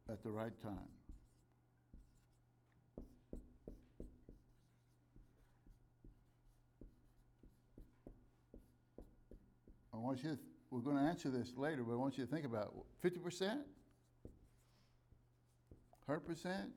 at 0.09 0.23
the 0.23 0.29
right 0.29 0.51
time. 0.61 0.77
I 9.93 9.97
want 9.97 10.23
you 10.23 10.31
to, 10.31 10.37
we're 10.69 10.81
going 10.81 10.97
to 10.97 11.01
answer 11.03 11.29
this 11.29 11.53
later, 11.57 11.83
but 11.83 11.93
I 11.93 11.95
want 11.95 12.17
you 12.17 12.25
to 12.25 12.31
think 12.31 12.45
about 12.45 12.73
50%? 13.03 13.57
100%? 16.07 16.67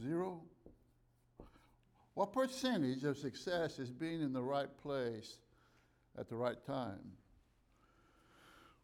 Zero? 0.00 0.40
What 2.14 2.32
percentage 2.32 3.04
of 3.04 3.16
success 3.16 3.78
is 3.78 3.90
being 3.90 4.20
in 4.20 4.32
the 4.32 4.42
right 4.42 4.68
place 4.82 5.38
at 6.18 6.28
the 6.28 6.36
right 6.36 6.62
time? 6.66 7.00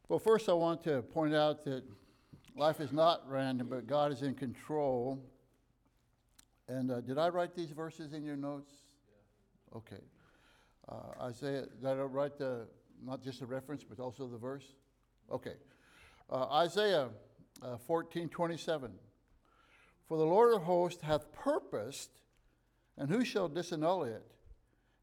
Well, 0.09 0.19
first, 0.19 0.49
I 0.49 0.55
want 0.55 0.83
to 0.85 1.03
point 1.03 1.35
out 1.35 1.65
that 1.65 1.83
life 2.57 2.81
is 2.81 2.93
not 2.93 3.23
random, 3.29 3.69
but 3.69 3.87
God 3.87 4.12
is 4.12 4.23
in 4.23 4.35
control. 4.35 5.23
And 6.69 6.91
uh, 6.91 7.00
did 7.03 7.19
I 7.19 7.29
write 7.29 7.55
these 7.55 7.71
verses 7.71 8.15
in 8.15 8.25
your 8.25 8.37
notes? 8.37 8.73
Yeah. 9.73 9.79
Okay. 9.79 10.03
Uh, 10.88 11.25
Isaiah, 11.25 11.67
did 11.81 11.87
I 11.87 11.95
write 11.95 12.38
the, 12.38 12.67
not 13.05 13.23
just 13.23 13.41
the 13.41 13.47
reference, 13.47 13.85
but 13.85 14.00
also 14.00 14.27
the 14.27 14.38
verse? 14.38 14.65
Okay. 15.31 15.55
Uh, 16.31 16.47
Isaiah 16.53 17.09
uh, 17.62 17.77
14 17.77 18.29
27. 18.31 18.91
For 20.09 20.17
the 20.17 20.25
Lord 20.25 20.55
of 20.55 20.62
hosts 20.62 21.03
hath 21.03 21.31
purposed, 21.33 22.11
and 22.97 23.11
who 23.11 23.25
shall 23.25 23.49
disannul 23.49 24.09
it? 24.09 24.25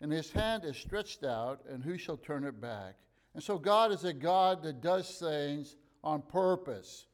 And 0.01 0.12
his 0.12 0.31
hand 0.31 0.65
is 0.65 0.75
stretched 0.75 1.24
out, 1.24 1.61
and 1.70 1.83
who 1.83 1.98
shall 1.98 2.18
turn 2.18 2.44
it 2.44 2.59
back? 2.59 2.96
And 3.35 3.44
so 3.44 3.57
God 3.57 3.91
is 3.91 4.03
a 4.03 4.13
God 4.13 4.63
that 4.63 4.81
does 4.81 5.09
things 5.20 5.75
on 6.03 6.22
purpose. 6.24 7.05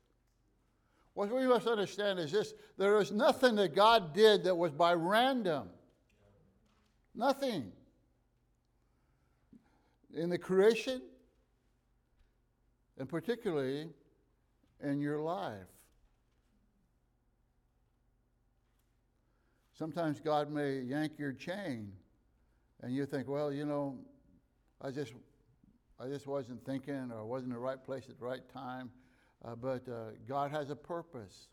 What 1.14 1.30
we 1.30 1.46
must 1.48 1.68
understand 1.68 2.20
is 2.20 2.32
this 2.32 2.54
there 2.78 3.00
is 3.00 3.12
nothing 3.12 3.56
that 3.56 3.76
God 3.76 4.14
did 4.14 4.46
that 4.46 4.56
was 4.56 4.72
by 4.72 4.94
random. 4.94 5.70
Nothing. 7.14 7.72
In 10.14 10.30
the 10.30 10.38
creation, 10.38 11.02
and 12.98 13.08
particularly 13.10 13.90
in 14.82 15.02
your 15.02 15.20
life. 15.20 15.68
Sometimes 19.82 20.20
God 20.20 20.52
may 20.52 20.82
yank 20.82 21.14
your 21.18 21.34
chain, 21.34 21.92
and 22.84 22.94
you 22.94 23.08
think, 23.08 23.28
well, 23.28 23.52
you 23.52 23.66
know, 23.66 23.98
I 24.80 24.92
just, 24.92 25.14
I 26.00 26.06
just 26.06 26.28
wasn't 26.28 26.64
thinking, 26.64 27.12
or 27.12 27.26
wasn't 27.26 27.48
in 27.48 27.54
the 27.56 27.60
right 27.60 27.84
place 27.84 28.04
at 28.08 28.20
the 28.20 28.24
right 28.24 28.48
time. 28.54 28.92
Uh, 29.44 29.56
but 29.56 29.90
uh, 29.90 30.12
God 30.30 30.52
has 30.52 30.70
a 30.70 30.76
purpose. 30.76 31.48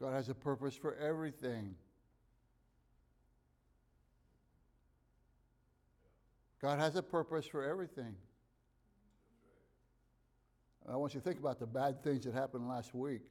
God 0.00 0.12
has 0.12 0.28
a 0.28 0.34
purpose 0.34 0.74
for 0.74 0.96
everything. 0.96 1.76
God 6.60 6.80
has 6.80 6.96
a 6.96 7.02
purpose 7.02 7.46
for 7.46 7.62
everything. 7.62 8.16
I 10.92 10.96
want 10.96 11.14
you 11.14 11.20
to 11.20 11.24
think 11.24 11.38
about 11.38 11.60
the 11.60 11.66
bad 11.68 12.02
things 12.02 12.24
that 12.24 12.34
happened 12.34 12.68
last 12.68 12.92
week. 12.92 13.22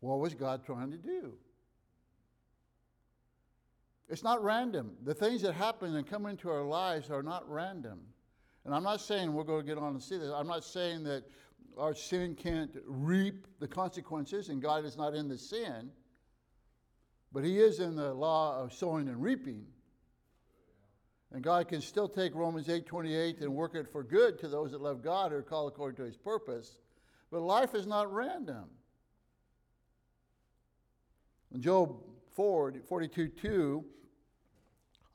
What 0.00 0.18
was 0.18 0.34
God 0.34 0.64
trying 0.64 0.90
to 0.90 0.98
do? 0.98 1.32
It's 4.08 4.22
not 4.22 4.42
random. 4.42 4.92
The 5.02 5.14
things 5.14 5.42
that 5.42 5.54
happen 5.54 5.96
and 5.96 6.06
come 6.06 6.26
into 6.26 6.48
our 6.48 6.62
lives 6.62 7.10
are 7.10 7.22
not 7.22 7.50
random. 7.50 8.00
And 8.64 8.74
I'm 8.74 8.84
not 8.84 9.00
saying 9.00 9.32
we're 9.32 9.44
going 9.44 9.62
to 9.62 9.66
get 9.66 9.78
on 9.78 9.94
and 9.94 10.02
see 10.02 10.18
this. 10.18 10.30
I'm 10.32 10.46
not 10.46 10.64
saying 10.64 11.04
that 11.04 11.24
our 11.76 11.94
sin 11.94 12.34
can't 12.34 12.70
reap 12.86 13.46
the 13.58 13.68
consequences 13.68 14.48
and 14.48 14.62
God 14.62 14.84
is 14.84 14.96
not 14.96 15.14
in 15.14 15.28
the 15.28 15.38
sin, 15.38 15.90
but 17.32 17.44
He 17.44 17.58
is 17.58 17.80
in 17.80 17.96
the 17.96 18.14
law 18.14 18.62
of 18.62 18.72
sowing 18.72 19.08
and 19.08 19.20
reaping. 19.20 19.66
And 21.32 21.42
God 21.42 21.68
can 21.68 21.80
still 21.80 22.08
take 22.08 22.34
Romans 22.34 22.68
8:28 22.68 23.40
and 23.40 23.54
work 23.54 23.74
it 23.74 23.90
for 23.90 24.02
good 24.02 24.38
to 24.38 24.48
those 24.48 24.70
that 24.70 24.80
love 24.80 25.02
God 25.02 25.32
or 25.32 25.42
call 25.42 25.66
according 25.66 25.96
to 25.96 26.04
His 26.04 26.16
purpose. 26.16 26.78
But 27.30 27.42
life 27.42 27.74
is 27.74 27.86
not 27.86 28.12
random. 28.12 28.70
In 31.54 31.62
Job 31.62 31.96
4, 32.34 32.74
42 32.88 33.28
2, 33.28 33.84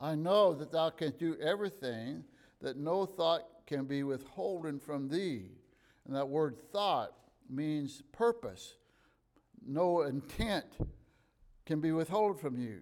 I 0.00 0.14
know 0.14 0.52
that 0.54 0.72
thou 0.72 0.90
canst 0.90 1.18
do 1.18 1.36
everything, 1.40 2.24
that 2.60 2.76
no 2.76 3.06
thought 3.06 3.46
can 3.66 3.84
be 3.84 4.02
withholden 4.02 4.80
from 4.80 5.08
thee. 5.08 5.50
And 6.06 6.16
that 6.16 6.28
word 6.28 6.56
thought 6.72 7.12
means 7.48 8.02
purpose. 8.12 8.74
No 9.64 10.02
intent 10.02 10.64
can 11.64 11.80
be 11.80 11.92
withheld 11.92 12.40
from 12.40 12.60
you. 12.60 12.80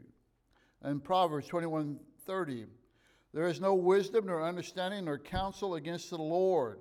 And 0.83 1.05
Proverbs 1.05 1.47
21 1.49 1.99
30, 2.27 2.67
there 3.35 3.47
is 3.47 3.61
no 3.61 3.75
wisdom 3.75 4.27
nor 4.27 4.43
understanding 4.43 5.05
nor 5.05 5.19
counsel 5.19 5.75
against 5.75 6.11
the 6.11 6.19
Lord. 6.19 6.79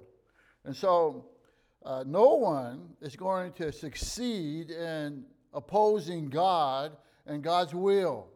And 0.64 0.76
so, 0.76 1.26
uh, 1.84 2.04
no 2.06 2.36
one 2.36 2.90
is 3.02 3.16
going 3.16 3.54
to 3.54 3.72
succeed 3.72 4.70
in 4.70 5.26
opposing 5.54 6.30
God 6.30 6.96
and 7.26 7.44
God's 7.44 7.74
will. 7.74 8.28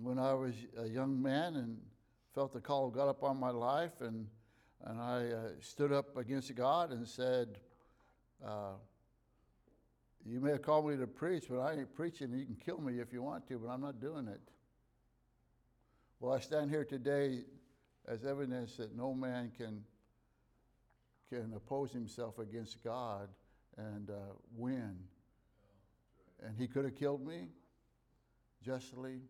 When 0.00 0.18
I 0.18 0.34
was 0.34 0.54
a 0.78 0.86
young 0.86 1.20
man 1.20 1.56
and 1.56 1.78
felt 2.34 2.52
the 2.52 2.60
call 2.60 2.88
of 2.88 2.94
God 2.94 3.08
upon 3.08 3.38
my 3.38 3.50
life, 3.50 4.00
and, 4.00 4.26
and 4.84 5.00
I 5.00 5.28
uh, 5.28 5.48
stood 5.60 5.92
up 5.92 6.16
against 6.16 6.54
God 6.54 6.90
and 6.90 7.06
said, 7.06 7.58
uh, 8.44 8.72
You 10.26 10.40
may 10.40 10.50
have 10.50 10.62
called 10.62 10.88
me 10.88 10.96
to 10.96 11.06
preach, 11.06 11.46
but 11.48 11.60
I 11.60 11.74
ain't 11.74 11.94
preaching. 11.94 12.32
You 12.32 12.44
can 12.44 12.56
kill 12.56 12.78
me 12.78 12.98
if 12.98 13.12
you 13.12 13.22
want 13.22 13.46
to, 13.48 13.58
but 13.58 13.68
I'm 13.68 13.80
not 13.80 14.00
doing 14.00 14.26
it. 14.28 14.40
Well, 16.20 16.34
I 16.34 16.40
stand 16.40 16.70
here 16.70 16.84
today 16.84 17.44
as 18.06 18.24
evidence 18.24 18.76
that 18.76 18.96
no 18.96 19.14
man 19.14 19.52
can 19.56 19.84
can 21.28 21.52
oppose 21.54 21.92
himself 21.92 22.38
against 22.38 22.82
God 22.82 23.28
and 23.76 24.10
uh, 24.10 24.14
win. 24.56 24.96
And 26.44 26.56
he 26.56 26.66
could 26.66 26.84
have 26.84 26.96
killed 26.96 27.26
me 27.26 27.48
justly, 28.64 29.20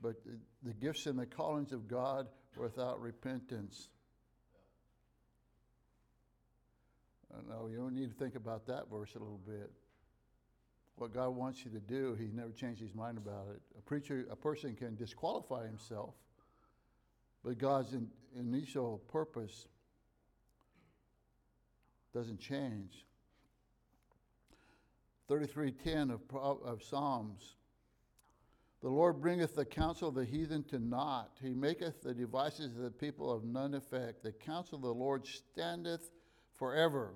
but 0.00 0.24
the, 0.24 0.38
the 0.62 0.74
gifts 0.74 1.06
and 1.06 1.18
the 1.18 1.26
callings 1.26 1.72
of 1.72 1.88
God 1.88 2.28
without 2.56 3.00
repentance. 3.00 3.88
No, 7.48 7.68
you 7.68 7.78
don't 7.78 7.94
need 7.94 8.10
to 8.10 8.16
think 8.16 8.34
about 8.34 8.66
that 8.66 8.90
verse 8.90 9.14
a 9.14 9.18
little 9.18 9.40
bit. 9.46 9.70
What 10.96 11.14
God 11.14 11.30
wants 11.30 11.64
you 11.64 11.70
to 11.70 11.80
do, 11.80 12.14
He 12.18 12.28
never 12.32 12.52
changed 12.52 12.80
His 12.80 12.94
mind 12.94 13.16
about 13.16 13.46
it. 13.54 13.62
A 13.78 13.80
preacher, 13.80 14.26
a 14.30 14.36
person 14.36 14.74
can 14.74 14.94
disqualify 14.96 15.66
himself, 15.66 16.14
but 17.42 17.58
God's 17.58 17.94
in, 17.94 18.08
initial 18.38 18.98
purpose 19.08 19.68
doesn't 22.12 22.40
change. 22.40 23.06
33:10 25.28 26.12
of, 26.12 26.20
of 26.34 26.82
Psalms. 26.82 27.56
The 28.82 28.88
Lord 28.88 29.20
bringeth 29.20 29.54
the 29.54 29.64
counsel 29.64 30.08
of 30.08 30.16
the 30.16 30.24
heathen 30.24 30.64
to 30.64 30.78
naught. 30.80 31.38
He 31.40 31.54
maketh 31.54 32.02
the 32.02 32.12
devices 32.12 32.76
of 32.76 32.82
the 32.82 32.90
people 32.90 33.32
of 33.32 33.44
none 33.44 33.74
effect. 33.74 34.24
The 34.24 34.32
counsel 34.32 34.76
of 34.76 34.82
the 34.82 34.92
Lord 34.92 35.24
standeth 35.24 36.10
forever. 36.54 37.14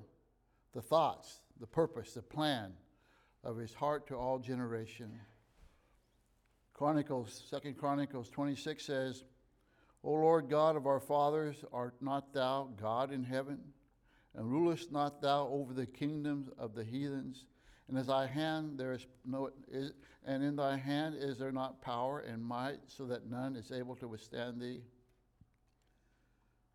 The 0.75 0.81
thoughts, 0.81 1.41
the 1.59 1.67
purpose, 1.67 2.15
the 2.15 2.23
plan 2.23 2.73
of 3.43 3.57
his 3.57 3.75
heart 3.75 4.07
to 4.09 4.15
all 4.15 4.39
generation. 4.39 5.19
Chronicles, 6.73 7.43
Second 7.51 7.77
Chronicles 7.79 8.31
26 8.31 8.85
says, 8.85 9.25
O 10.05 10.11
Lord 10.11 10.49
God 10.49 10.77
of 10.77 10.87
our 10.87 11.01
fathers, 11.01 11.65
art 11.73 11.95
not 12.01 12.33
thou 12.33 12.69
God 12.77 13.13
in 13.13 13.25
heaven? 13.25 13.59
And 14.37 14.51
rulest 14.51 14.93
not 14.93 15.23
thou 15.23 15.49
over 15.49 15.73
the 15.73 15.87
kingdoms 15.87 16.49
of 16.59 16.75
the 16.75 16.85
heathens? 16.85 17.47
And 17.89 17.97
as 17.97 18.09
thy 18.09 18.27
hand 18.27 18.79
there 18.79 18.93
is 18.93 19.07
no 19.25 19.51
is, 19.71 19.93
and 20.25 20.45
in 20.45 20.57
thy 20.57 20.77
hand 20.77 21.17
is 21.19 21.39
there 21.39 21.53
not 21.53 21.81
power 21.81 22.21
and 22.21 22.45
might, 22.45 22.81
so 22.87 23.07
that 23.07 23.31
none 23.31 23.57
is 23.57 23.73
able 23.73 23.97
to 23.97 24.09
withstand 24.09 24.61
thee? 24.61 24.83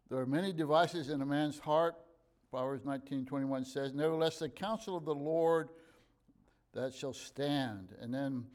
There 0.10 0.19
are 0.19 0.26
many 0.26 0.52
devices 0.52 1.10
in 1.10 1.21
a 1.21 1.26
man's 1.26 1.60
heart. 1.60 1.95
Proverbs 2.50 2.84
19:21 2.84 3.65
says, 3.65 3.93
Nevertheless, 3.93 4.39
the 4.39 4.50
counsel 4.50 4.97
of 4.97 5.06
the 5.06 5.15
Lord 5.15 5.69
that 6.74 6.93
shall 6.93 7.13
stand. 7.13 7.95
And 8.02 8.13
then 8.13 8.45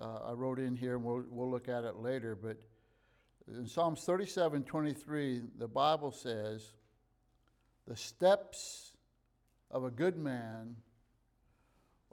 uh, 0.00 0.20
I 0.26 0.32
wrote 0.32 0.58
in 0.58 0.74
here, 0.74 0.96
and 0.96 1.04
we'll, 1.04 1.24
we'll 1.28 1.50
look 1.50 1.68
at 1.68 1.84
it 1.84 1.96
later, 1.96 2.34
but 2.34 2.56
in 3.46 3.66
Psalms 3.66 4.02
37 4.04 4.64
23, 4.64 5.42
the 5.58 5.68
Bible 5.68 6.10
says, 6.10 6.72
The 7.86 7.96
steps 7.96 8.96
of 9.70 9.84
a 9.84 9.90
good 9.90 10.16
man 10.16 10.76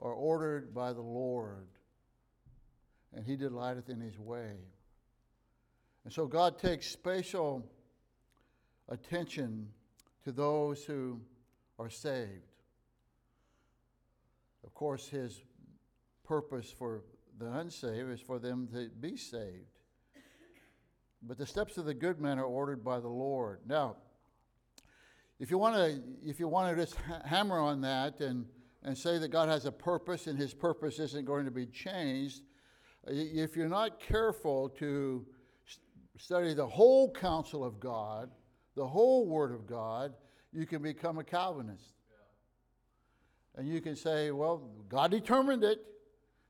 are 0.00 0.12
ordered 0.12 0.74
by 0.74 0.92
the 0.92 1.02
Lord, 1.02 1.68
and 3.14 3.24
he 3.24 3.36
delighteth 3.36 3.88
in 3.88 4.00
his 4.00 4.18
way. 4.18 4.56
And 6.04 6.12
so 6.12 6.26
God 6.26 6.58
takes 6.58 6.88
special 6.88 7.64
attention 8.88 9.68
to 10.24 10.32
those 10.32 10.84
who 10.84 11.20
are 11.78 11.90
saved. 11.90 12.42
Of 14.64 14.74
course, 14.74 15.08
his 15.08 15.40
purpose 16.24 16.70
for 16.70 17.02
the 17.38 17.50
unsaved 17.50 18.10
is 18.10 18.20
for 18.20 18.38
them 18.38 18.68
to 18.72 18.90
be 19.00 19.16
saved. 19.16 19.66
But 21.22 21.38
the 21.38 21.46
steps 21.46 21.78
of 21.78 21.84
the 21.84 21.94
good 21.94 22.20
man 22.20 22.38
are 22.38 22.44
ordered 22.44 22.84
by 22.84 23.00
the 23.00 23.08
Lord. 23.08 23.60
Now, 23.66 23.96
if 25.42 25.50
you 25.50 25.58
want 25.58 25.74
to, 25.74 26.00
if 26.24 26.38
you 26.38 26.46
want 26.46 26.70
to 26.70 26.80
just 26.80 26.94
hammer 27.24 27.58
on 27.58 27.80
that 27.80 28.20
and, 28.20 28.46
and 28.84 28.96
say 28.96 29.18
that 29.18 29.32
God 29.32 29.48
has 29.48 29.66
a 29.66 29.72
purpose 29.72 30.28
and 30.28 30.38
his 30.38 30.54
purpose 30.54 31.00
isn't 31.00 31.24
going 31.24 31.46
to 31.46 31.50
be 31.50 31.66
changed, 31.66 32.42
if 33.08 33.56
you're 33.56 33.68
not 33.68 33.98
careful 33.98 34.68
to 34.78 35.26
study 36.16 36.54
the 36.54 36.64
whole 36.64 37.10
counsel 37.12 37.64
of 37.64 37.80
God, 37.80 38.30
the 38.76 38.86
whole 38.86 39.26
Word 39.26 39.52
of 39.52 39.66
God, 39.66 40.14
you 40.52 40.64
can 40.64 40.80
become 40.80 41.18
a 41.18 41.24
Calvinist. 41.24 41.94
Yeah. 42.08 43.60
And 43.60 43.68
you 43.68 43.80
can 43.80 43.96
say, 43.96 44.30
well, 44.30 44.70
God 44.88 45.10
determined 45.10 45.64
it. 45.64 45.80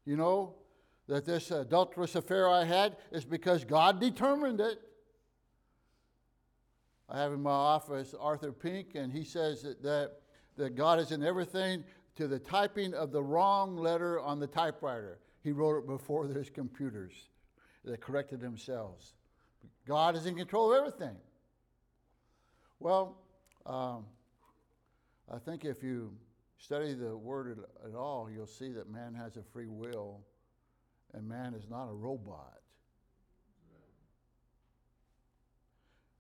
You 0.05 0.19
know, 0.19 0.57
that 1.09 1.25
this 1.25 1.51
adulterous 1.51 2.15
affair 2.15 2.47
I 2.47 2.65
had 2.65 2.99
is 3.11 3.25
because 3.25 3.65
God 3.65 4.01
determined 4.01 4.61
it. 4.61 4.83
I 7.13 7.21
have 7.21 7.33
in 7.35 7.43
my 7.43 7.51
office 7.51 8.15
Arthur 8.19 8.53
Pink, 8.53 8.95
and 8.95 9.13
he 9.13 9.23
says 9.23 9.63
that, 9.63 9.83
that, 9.83 10.13
that 10.57 10.75
God 10.75 10.99
is 10.99 11.13
in 11.13 11.23
everything 11.23 11.85
to 12.17 12.27
the 12.27 12.39
typing 12.39 12.95
of 12.95 13.13
the 13.13 13.23
wrong 13.23 13.77
letter 13.77 14.19
on 14.19 14.41
the 14.41 14.47
typewriter. 14.47 15.19
He 15.45 15.53
wrote 15.53 15.81
it 15.81 15.87
before 15.87 16.27
there's 16.27 16.49
computers 16.49 17.13
that 17.85 18.01
corrected 18.01 18.41
themselves. 18.41 19.13
God 19.87 20.17
is 20.17 20.25
in 20.25 20.37
control 20.37 20.73
of 20.73 20.79
everything. 20.79 21.17
Well, 22.81 23.19
um, 23.67 24.07
I 25.31 25.39
think 25.39 25.67
if 25.67 25.83
you 25.83 26.15
study 26.57 26.95
the 26.95 27.15
word 27.15 27.59
at, 27.59 27.91
at 27.91 27.95
all, 27.95 28.31
you'll 28.31 28.47
see 28.47 28.73
that 28.73 28.91
man 28.91 29.15
has 29.15 29.37
a 29.37 29.43
free 29.53 29.69
will 29.69 30.21
and 31.13 31.29
man 31.29 31.53
is 31.53 31.69
not 31.69 31.91
a 31.91 31.93
robot. 31.93 32.61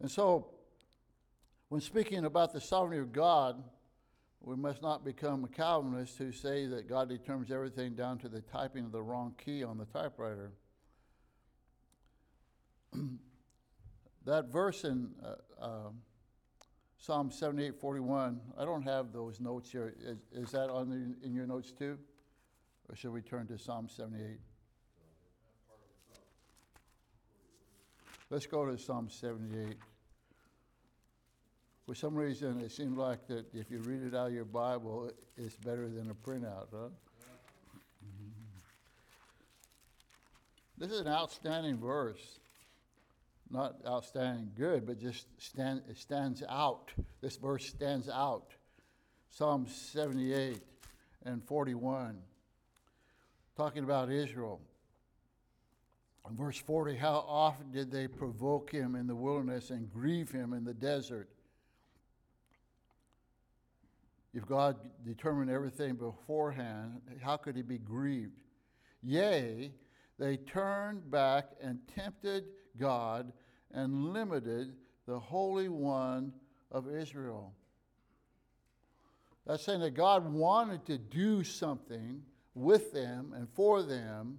And 0.01 0.11
so, 0.11 0.49
when 1.73 1.81
speaking 1.81 2.27
about 2.27 2.53
the 2.53 2.61
sovereignty 2.61 3.01
of 3.01 3.15
God, 3.15 3.65
we 4.43 4.57
must 4.57 4.83
not 4.83 5.07
become 5.07 5.43
a 5.45 5.49
Calvinist 5.49 6.19
who 6.19 6.31
say 6.31 6.67
that 6.67 6.87
God 6.87 7.09
determines 7.09 7.51
everything 7.51 7.95
down 7.95 8.19
to 8.19 8.29
the 8.29 8.43
typing 8.43 8.85
of 8.85 8.93
the 8.93 9.01
wrong 9.01 9.35
key 9.43 9.65
on 9.65 9.79
the 9.79 9.87
typewriter. 9.87 10.53
that 14.27 14.53
verse 14.53 14.85
in 14.85 15.13
uh, 15.25 15.65
uh, 15.65 15.89
Psalm 16.99 17.31
78:41, 17.31 18.39
I 18.59 18.67
don't 18.67 18.83
have 18.83 19.11
those 19.15 19.41
notes 19.41 19.73
here. 19.73 19.95
Is, 20.05 20.27
is 20.31 20.51
that 20.51 20.69
on 20.69 20.91
the, 20.91 21.27
in 21.27 21.33
your 21.33 21.47
notes 21.47 21.73
too? 21.73 21.97
Or 22.91 22.97
should 22.97 23.13
we 23.13 23.23
turn 23.23 23.47
to 23.47 23.57
Psalm 23.57 23.89
78? 23.89 24.39
Let's 28.29 28.45
go 28.45 28.67
to 28.67 28.77
Psalm 28.77 29.09
78. 29.09 29.79
For 31.87 31.95
some 31.95 32.15
reason, 32.15 32.61
it 32.61 32.71
seemed 32.71 32.97
like 32.97 33.27
that 33.27 33.47
if 33.53 33.71
you 33.71 33.79
read 33.79 34.03
it 34.03 34.15
out 34.15 34.29
of 34.29 34.33
your 34.33 34.45
Bible, 34.45 35.11
it's 35.37 35.57
better 35.57 35.89
than 35.89 36.11
a 36.11 36.15
printout, 36.15 36.69
huh? 36.71 36.89
Mm-hmm. 38.07 38.31
This 40.79 40.93
is 40.93 41.01
an 41.01 41.09
outstanding 41.09 41.79
verse. 41.79 42.39
Not 43.51 43.77
outstanding 43.87 44.53
good, 44.57 44.87
but 44.87 44.99
just 44.99 45.27
stand, 45.39 45.83
it 45.89 45.99
stands 45.99 46.43
out. 46.49 46.93
This 47.21 47.37
verse 47.37 47.67
stands 47.67 48.09
out. 48.09 48.55
Psalm 49.31 49.67
78 49.67 50.61
and 51.25 51.43
41, 51.45 52.19
talking 53.57 53.83
about 53.83 54.11
Israel. 54.11 54.61
In 56.29 56.37
verse 56.37 56.59
40, 56.59 56.97
how 56.97 57.25
often 57.27 57.73
did 57.73 57.91
they 57.91 58.07
provoke 58.07 58.71
him 58.71 58.95
in 58.95 59.07
the 59.07 59.15
wilderness 59.15 59.71
and 59.71 59.93
grieve 59.93 60.31
him 60.31 60.53
in 60.53 60.65
the 60.65 60.75
desert? 60.75 61.29
If 64.35 64.47
God 64.47 64.77
determined 65.05 65.51
everything 65.51 65.95
beforehand, 65.95 67.01
how 67.21 67.37
could 67.37 67.57
he 67.57 67.63
be 67.63 67.79
grieved? 67.79 68.41
Yea, 69.03 69.73
they 70.19 70.37
turned 70.39 71.11
back 71.11 71.51
and 71.61 71.79
tempted 71.95 72.45
God 72.79 73.33
and 73.73 74.13
limited 74.13 74.75
the 75.07 75.19
Holy 75.19 75.69
One 75.69 76.33
of 76.71 76.89
Israel. 76.89 77.53
That's 79.47 79.65
saying 79.65 79.81
that 79.81 79.95
God 79.95 80.33
wanted 80.33 80.87
to 80.87 80.99
do 80.99 81.43
something 81.43 82.23
with 82.55 82.93
them 82.93 83.35
and 83.37 83.49
for 83.51 83.83
them 83.83 84.39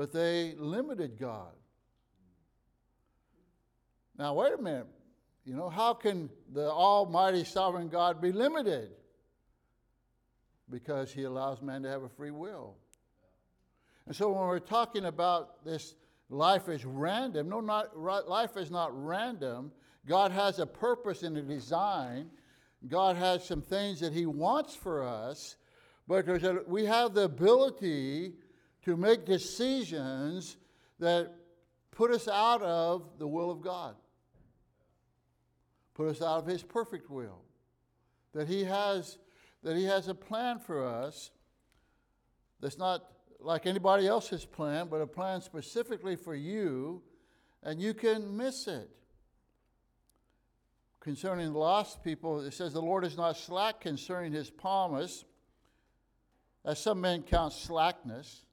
but 0.00 0.12
they 0.12 0.54
limited 0.56 1.18
God. 1.18 1.52
Now, 4.16 4.34
wait 4.34 4.54
a 4.58 4.62
minute. 4.62 4.86
You 5.44 5.54
know, 5.54 5.68
how 5.68 5.94
can 5.94 6.30
the 6.52 6.70
Almighty 6.70 7.44
Sovereign 7.44 7.88
God 7.88 8.20
be 8.20 8.32
limited? 8.32 8.90
Because 10.70 11.12
He 11.12 11.24
allows 11.24 11.62
man 11.62 11.82
to 11.82 11.88
have 11.88 12.02
a 12.02 12.08
free 12.08 12.30
will. 12.30 12.76
And 14.06 14.14
so 14.14 14.30
when 14.30 14.46
we're 14.48 14.58
talking 14.58 15.04
about 15.04 15.64
this 15.64 15.94
life 16.28 16.68
is 16.68 16.84
random, 16.84 17.48
no, 17.48 17.60
not 17.60 17.98
life 17.98 18.56
is 18.56 18.70
not 18.70 18.90
random. 18.92 19.72
God 20.06 20.32
has 20.32 20.58
a 20.58 20.66
purpose 20.66 21.22
and 21.22 21.36
a 21.36 21.42
design. 21.42 22.30
God 22.88 23.16
has 23.16 23.44
some 23.44 23.62
things 23.62 24.00
that 24.00 24.12
He 24.12 24.26
wants 24.26 24.74
for 24.74 25.06
us, 25.06 25.56
but 26.08 26.28
a, 26.28 26.62
we 26.66 26.86
have 26.86 27.14
the 27.14 27.24
ability 27.24 28.32
to 28.82 28.96
make 28.96 29.26
decisions 29.26 30.56
that 30.98 31.32
put 31.90 32.10
us 32.10 32.26
out 32.28 32.62
of 32.62 33.18
the 33.18 33.26
will 33.26 33.50
of 33.50 33.60
God, 33.60 33.94
put 36.00 36.08
us 36.08 36.22
out 36.22 36.38
of 36.38 36.46
His 36.46 36.62
perfect 36.62 37.10
will. 37.10 37.42
That 38.32 38.48
He 38.48 38.64
has, 38.64 39.18
that 39.62 39.76
He 39.76 39.84
has 39.84 40.08
a 40.08 40.14
plan 40.14 40.58
for 40.58 40.82
us 40.82 41.30
that's 42.58 42.78
not 42.78 43.04
like 43.38 43.66
anybody 43.66 44.06
else's 44.06 44.46
plan, 44.46 44.88
but 44.90 45.02
a 45.02 45.06
plan 45.06 45.42
specifically 45.42 46.16
for 46.16 46.34
you, 46.34 47.02
and 47.62 47.82
you 47.82 47.92
can 47.92 48.34
miss 48.34 48.66
it. 48.66 48.88
Concerning 51.00 51.52
lost 51.52 52.02
people, 52.02 52.40
it 52.40 52.54
says, 52.54 52.72
The 52.72 52.80
Lord 52.80 53.04
is 53.04 53.18
not 53.18 53.36
slack 53.36 53.82
concerning 53.82 54.32
His 54.32 54.48
promise, 54.48 55.26
as 56.64 56.78
some 56.82 57.02
men 57.02 57.24
count 57.24 57.52
slackness 57.52 58.46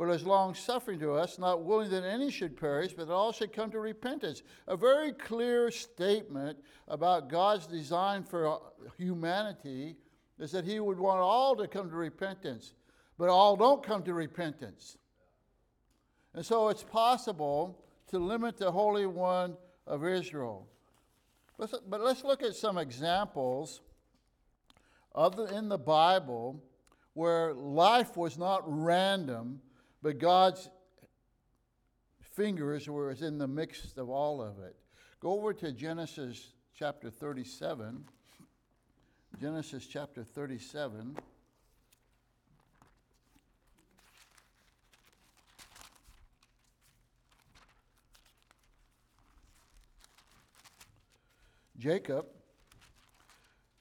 but 0.00 0.08
is 0.08 0.24
long 0.24 0.54
suffering 0.54 0.98
to 0.98 1.12
us, 1.12 1.38
not 1.38 1.62
willing 1.62 1.90
that 1.90 2.04
any 2.04 2.30
should 2.30 2.56
perish, 2.56 2.94
but 2.94 3.06
that 3.06 3.12
all 3.12 3.32
should 3.32 3.52
come 3.52 3.70
to 3.70 3.78
repentance. 3.78 4.42
A 4.66 4.74
very 4.74 5.12
clear 5.12 5.70
statement 5.70 6.56
about 6.88 7.28
God's 7.28 7.66
design 7.66 8.24
for 8.24 8.62
humanity 8.96 9.98
is 10.38 10.52
that 10.52 10.64
He 10.64 10.80
would 10.80 10.98
want 10.98 11.20
all 11.20 11.54
to 11.54 11.68
come 11.68 11.90
to 11.90 11.96
repentance, 11.96 12.72
but 13.18 13.28
all 13.28 13.56
don't 13.56 13.82
come 13.82 14.02
to 14.04 14.14
repentance. 14.14 14.96
And 16.32 16.46
so 16.46 16.70
it's 16.70 16.82
possible 16.82 17.84
to 18.08 18.18
limit 18.18 18.56
the 18.56 18.72
Holy 18.72 19.04
One 19.04 19.54
of 19.86 20.06
Israel. 20.06 20.66
But 21.58 22.00
let's 22.00 22.24
look 22.24 22.42
at 22.42 22.56
some 22.56 22.78
examples 22.78 23.82
of 25.14 25.36
the, 25.36 25.54
in 25.54 25.68
the 25.68 25.76
Bible 25.76 26.64
where 27.12 27.52
life 27.52 28.16
was 28.16 28.38
not 28.38 28.62
random, 28.64 29.60
but 30.02 30.18
God's 30.18 30.68
fingers 32.32 32.88
were 32.88 33.10
in 33.10 33.38
the 33.38 33.48
mix 33.48 33.96
of 33.96 34.08
all 34.08 34.40
of 34.40 34.58
it. 34.58 34.76
Go 35.20 35.32
over 35.32 35.52
to 35.52 35.72
Genesis 35.72 36.54
chapter 36.74 37.10
37. 37.10 38.04
Genesis 39.40 39.86
chapter 39.86 40.24
37. 40.24 41.16
Jacob 51.78 52.26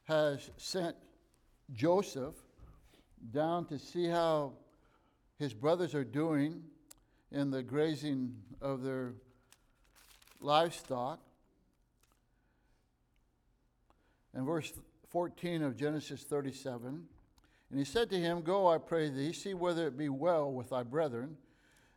has 0.05 0.49
sent 0.55 0.95
Joseph 1.73 2.35
down 3.31 3.65
to 3.65 3.77
see 3.77 4.07
how 4.07 4.53
his 5.39 5.53
brothers 5.53 5.95
are 5.95 6.03
doing 6.03 6.61
in 7.31 7.49
the 7.49 7.63
grazing 7.63 8.35
of 8.61 8.83
their 8.83 9.13
livestock. 10.41 11.19
And 14.33 14.45
verse 14.45 14.73
14 15.09 15.63
of 15.63 15.75
Genesis 15.75 16.23
37 16.23 17.07
And 17.69 17.79
he 17.79 17.85
said 17.85 18.09
to 18.11 18.19
him, 18.19 18.41
Go, 18.41 18.67
I 18.67 18.77
pray 18.77 19.09
thee, 19.09 19.33
see 19.33 19.53
whether 19.53 19.87
it 19.87 19.97
be 19.97 20.09
well 20.09 20.51
with 20.51 20.69
thy 20.69 20.83
brethren, 20.83 21.37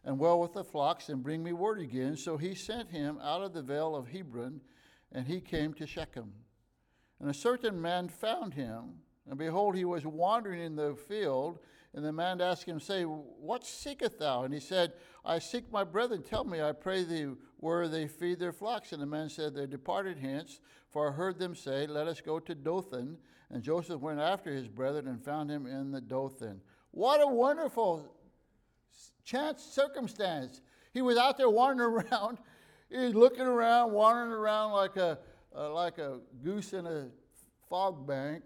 and 0.05 0.19
well 0.19 0.41
with 0.41 0.55
the 0.55 0.65
flocks, 0.65 1.09
and 1.09 1.23
bring 1.23 1.43
me 1.43 1.53
word 1.53 1.81
again. 1.81 2.17
So 2.17 2.37
he 2.37 2.55
sent 2.55 2.91
him 2.91 3.19
out 3.23 3.43
of 3.43 3.53
the 3.53 3.63
vale 3.63 3.95
of 3.95 4.09
Hebron 4.09 4.61
and 5.15 5.27
he 5.27 5.41
came 5.41 5.75
to 5.75 5.87
Shechem. 5.87 6.33
And 7.21 7.31
a 7.31 7.35
certain 7.35 7.81
man 7.81 8.09
found 8.09 8.55
him, 8.55 8.95
and 9.29 9.39
behold, 9.39 9.77
he 9.77 9.85
was 9.85 10.05
wandering 10.05 10.61
in 10.61 10.75
the 10.75 10.95
field. 10.95 11.61
And 11.95 12.05
the 12.05 12.13
man 12.13 12.41
asked 12.41 12.65
him, 12.65 12.81
say, 12.81 13.03
What 13.05 13.67
seekest 13.67 14.19
thou? 14.19 14.45
And 14.45 14.55
he 14.55 14.61
said, 14.61 14.95
I 15.25 15.39
seek 15.39 15.71
my 15.71 15.85
brethren. 15.85 16.23
Tell 16.23 16.45
me, 16.45 16.63
I 16.63 16.73
pray 16.73 17.05
thee, 17.05 17.29
where 17.59 17.87
they 17.87 18.09
feed 18.09 18.39
their 18.39 18.53
flocks. 18.53 18.93
And 18.93 19.03
the 19.03 19.07
man 19.07 19.29
said, 19.29 19.55
They 19.55 19.67
departed 19.67 20.19
hence, 20.19 20.61
for 20.91 21.09
I 21.09 21.13
heard 21.13 21.39
them 21.39 21.55
say, 21.55 21.87
Let 21.87 22.09
us 22.09 22.21
go 22.21 22.39
to 22.39 22.55
Dothan. 22.55 23.19
And 23.51 23.63
Joseph 23.63 24.01
went 24.01 24.21
after 24.21 24.51
his 24.53 24.69
brethren 24.69 25.07
and 25.09 25.23
found 25.23 25.51
him 25.51 25.67
in 25.67 25.91
the 25.91 26.01
Dothan. 26.01 26.61
What 26.93 27.21
a 27.21 27.27
wonderful 27.27 28.17
chance 29.25 29.63
circumstance. 29.63 30.63
He 30.95 31.03
was 31.03 31.19
out 31.19 31.37
there 31.37 31.51
wandering 31.51 32.07
around 32.13 32.39
He's 32.93 33.15
looking 33.15 33.47
around, 33.47 33.93
wandering 33.93 34.33
around 34.33 34.73
like 34.73 34.97
a, 34.97 35.19
uh, 35.57 35.73
like 35.73 35.97
a 35.97 36.19
goose 36.45 36.75
in 36.75 36.87
a 36.87 37.07
fog 37.71 38.07
bank. 38.07 38.43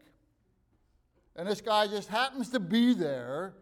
And 1.36 1.46
this 1.46 1.60
guy 1.60 1.86
just 1.86 2.08
happens 2.08 2.48
to 2.50 2.60
be 2.60 2.94
there. 2.94 3.54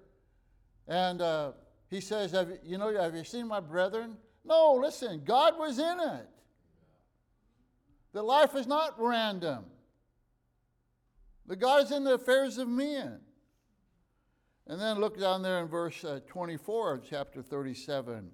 And 0.86 1.20
uh, 1.20 1.52
he 1.90 2.00
says, 2.00 2.30
have 2.32 2.48
you, 2.48 2.58
you 2.64 2.78
know, 2.78 2.94
have 3.00 3.14
you 3.14 3.24
seen 3.24 3.48
my 3.48 3.60
brethren? 3.60 4.16
No, 4.44 4.74
listen, 4.74 5.22
God 5.24 5.58
was 5.58 5.78
in 5.78 6.00
it. 6.00 6.28
The 8.12 8.22
life 8.22 8.54
is 8.54 8.66
not 8.66 8.94
random. 8.98 9.64
The 11.46 11.56
God 11.56 11.84
is 11.84 11.90
in 11.90 12.04
the 12.04 12.14
affairs 12.14 12.58
of 12.58 12.68
men. 12.68 13.20
And 14.66 14.80
then 14.80 14.98
look 14.98 15.18
down 15.18 15.42
there 15.42 15.60
in 15.60 15.68
verse 15.68 16.04
uh, 16.04 16.20
24 16.26 16.94
of 16.94 17.08
chapter 17.08 17.42
37. 17.42 18.30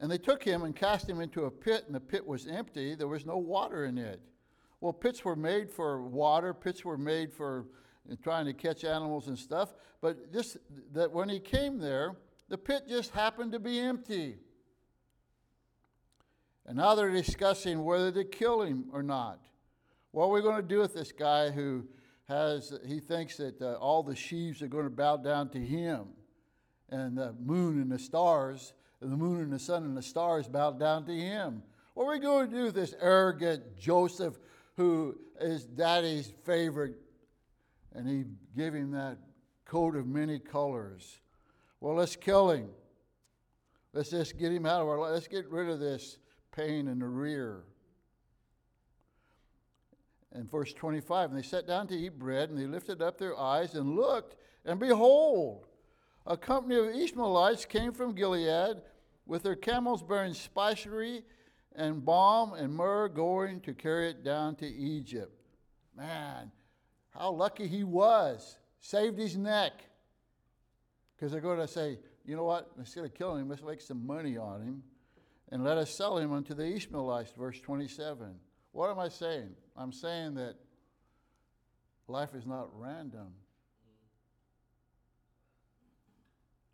And 0.00 0.10
they 0.10 0.18
took 0.18 0.42
him 0.42 0.62
and 0.62 0.74
cast 0.74 1.08
him 1.08 1.20
into 1.20 1.44
a 1.44 1.50
pit, 1.50 1.84
and 1.86 1.94
the 1.94 2.00
pit 2.00 2.26
was 2.26 2.46
empty. 2.46 2.94
There 2.94 3.06
was 3.06 3.26
no 3.26 3.36
water 3.36 3.84
in 3.84 3.98
it. 3.98 4.20
Well, 4.80 4.92
pits 4.92 5.24
were 5.24 5.36
made 5.36 5.70
for 5.70 6.02
water, 6.02 6.54
pits 6.54 6.84
were 6.84 6.98
made 6.98 7.32
for 7.32 7.66
trying 8.22 8.46
to 8.46 8.52
catch 8.52 8.84
animals 8.84 9.28
and 9.28 9.38
stuff. 9.38 9.74
But 10.00 10.32
just 10.32 10.56
that 10.92 11.12
when 11.12 11.28
he 11.28 11.38
came 11.38 11.78
there, 11.78 12.16
the 12.48 12.58
pit 12.58 12.84
just 12.88 13.10
happened 13.10 13.52
to 13.52 13.58
be 13.58 13.78
empty. 13.78 14.38
And 16.66 16.76
now 16.76 16.94
they're 16.94 17.10
discussing 17.10 17.84
whether 17.84 18.10
to 18.12 18.24
kill 18.24 18.62
him 18.62 18.86
or 18.92 19.02
not. 19.02 19.40
What 20.12 20.26
are 20.26 20.30
we 20.30 20.40
going 20.40 20.60
to 20.60 20.66
do 20.66 20.78
with 20.78 20.94
this 20.94 21.12
guy 21.12 21.50
who 21.50 21.86
has, 22.28 22.72
he 22.86 23.00
thinks 23.00 23.36
that 23.36 23.60
uh, 23.60 23.74
all 23.74 24.02
the 24.02 24.16
sheaves 24.16 24.62
are 24.62 24.68
going 24.68 24.84
to 24.84 24.90
bow 24.90 25.16
down 25.16 25.48
to 25.50 25.58
him 25.58 26.06
and 26.88 27.16
the 27.16 27.34
moon 27.40 27.80
and 27.80 27.90
the 27.90 27.98
stars 27.98 28.72
and 29.00 29.12
the 29.12 29.16
moon 29.16 29.40
and 29.40 29.52
the 29.52 29.58
sun 29.58 29.84
and 29.84 29.96
the 29.96 30.02
stars 30.02 30.48
bow 30.48 30.72
down 30.72 31.04
to 31.06 31.12
him. 31.12 31.62
What 31.94 32.04
are 32.04 32.10
we 32.10 32.18
going 32.18 32.50
to 32.50 32.56
do 32.56 32.64
with 32.64 32.74
this 32.74 32.94
arrogant 33.00 33.78
Joseph 33.78 34.38
who 34.80 35.14
is 35.38 35.66
daddy's 35.66 36.32
favorite? 36.44 36.96
And 37.94 38.08
he 38.08 38.24
gave 38.56 38.72
him 38.72 38.92
that 38.92 39.18
coat 39.66 39.94
of 39.94 40.06
many 40.06 40.38
colors. 40.38 41.20
Well, 41.80 41.96
let's 41.96 42.16
kill 42.16 42.50
him. 42.50 42.70
Let's 43.92 44.10
just 44.10 44.38
get 44.38 44.52
him 44.52 44.64
out 44.64 44.80
of 44.80 44.88
our 44.88 44.98
life. 44.98 45.12
Let's 45.12 45.28
get 45.28 45.50
rid 45.50 45.68
of 45.68 45.80
this 45.80 46.16
pain 46.50 46.88
in 46.88 46.98
the 46.98 47.06
rear. 47.06 47.64
And 50.32 50.50
verse 50.50 50.72
25, 50.72 51.30
and 51.30 51.38
they 51.38 51.46
sat 51.46 51.66
down 51.66 51.86
to 51.88 51.94
eat 51.94 52.18
bread, 52.18 52.48
and 52.48 52.58
they 52.58 52.66
lifted 52.66 53.02
up 53.02 53.18
their 53.18 53.38
eyes 53.38 53.74
and 53.74 53.96
looked, 53.96 54.36
and 54.64 54.80
behold, 54.80 55.66
a 56.26 56.36
company 56.36 56.76
of 56.76 56.86
Ishmaelites 56.86 57.66
came 57.66 57.92
from 57.92 58.14
Gilead 58.14 58.76
with 59.26 59.42
their 59.42 59.56
camels 59.56 60.02
bearing 60.02 60.32
spicery 60.32 61.24
and 61.76 62.04
balm 62.04 62.54
and 62.54 62.74
myrrh 62.74 63.08
going 63.08 63.60
to 63.60 63.72
carry 63.74 64.10
it 64.10 64.24
down 64.24 64.56
to 64.56 64.66
Egypt. 64.66 65.32
Man, 65.96 66.50
how 67.10 67.30
lucky 67.32 67.66
he 67.66 67.84
was. 67.84 68.56
Saved 68.80 69.18
his 69.18 69.36
neck. 69.36 69.72
Because 71.14 71.32
they're 71.32 71.40
going 71.40 71.58
to 71.58 71.68
say, 71.68 71.98
you 72.24 72.34
know 72.36 72.44
what? 72.44 72.70
Instead 72.78 73.04
of 73.04 73.14
killing 73.14 73.42
him, 73.42 73.48
let's 73.48 73.62
make 73.62 73.80
some 73.80 74.06
money 74.06 74.36
on 74.38 74.62
him 74.62 74.82
and 75.50 75.64
let 75.64 75.76
us 75.76 75.94
sell 75.94 76.16
him 76.16 76.32
unto 76.32 76.54
the 76.54 76.64
Ishmaelites, 76.64 77.32
verse 77.36 77.60
27. 77.60 78.34
What 78.72 78.90
am 78.90 78.98
I 78.98 79.08
saying? 79.08 79.50
I'm 79.76 79.92
saying 79.92 80.34
that 80.34 80.54
life 82.06 82.34
is 82.34 82.46
not 82.46 82.68
random. 82.72 83.32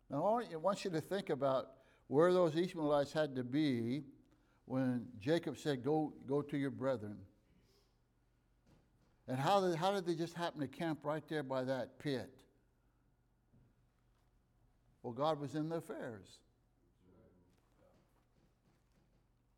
Now, 0.09 0.39
I 0.51 0.55
want 0.55 0.85
you 0.85 0.91
to 0.91 1.01
think 1.01 1.29
about 1.29 1.71
where 2.07 2.31
those 2.31 2.55
Ishmaelites 2.55 3.11
had 3.11 3.35
to 3.35 3.43
be 3.43 4.03
when 4.67 5.05
Jacob 5.21 5.57
said, 5.57 5.83
Go, 5.83 6.13
go 6.27 6.41
to 6.41 6.57
your 6.57 6.69
brethren. 6.69 7.17
And 9.27 9.37
how 9.37 9.61
did, 9.61 9.75
how 9.75 9.93
did 9.93 10.05
they 10.05 10.13
just 10.13 10.35
happen 10.35 10.59
to 10.59 10.67
camp 10.67 10.99
right 11.03 11.23
there 11.27 11.43
by 11.43 11.63
that 11.63 11.99
pit? 11.99 12.29
Well, 15.01 15.13
God 15.13 15.39
was 15.39 15.55
in 15.55 15.69
the 15.69 15.77
affairs. 15.77 16.27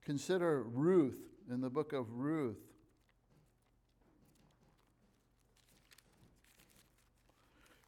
Consider 0.05 0.63
Ruth 0.63 1.19
in 1.51 1.61
the 1.61 1.69
book 1.69 1.91
of 1.91 2.11
Ruth. 2.11 2.57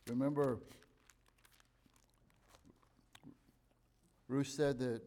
Remember, 0.08 0.60
Ruth 4.28 4.48
said 4.48 4.80
that 4.80 5.02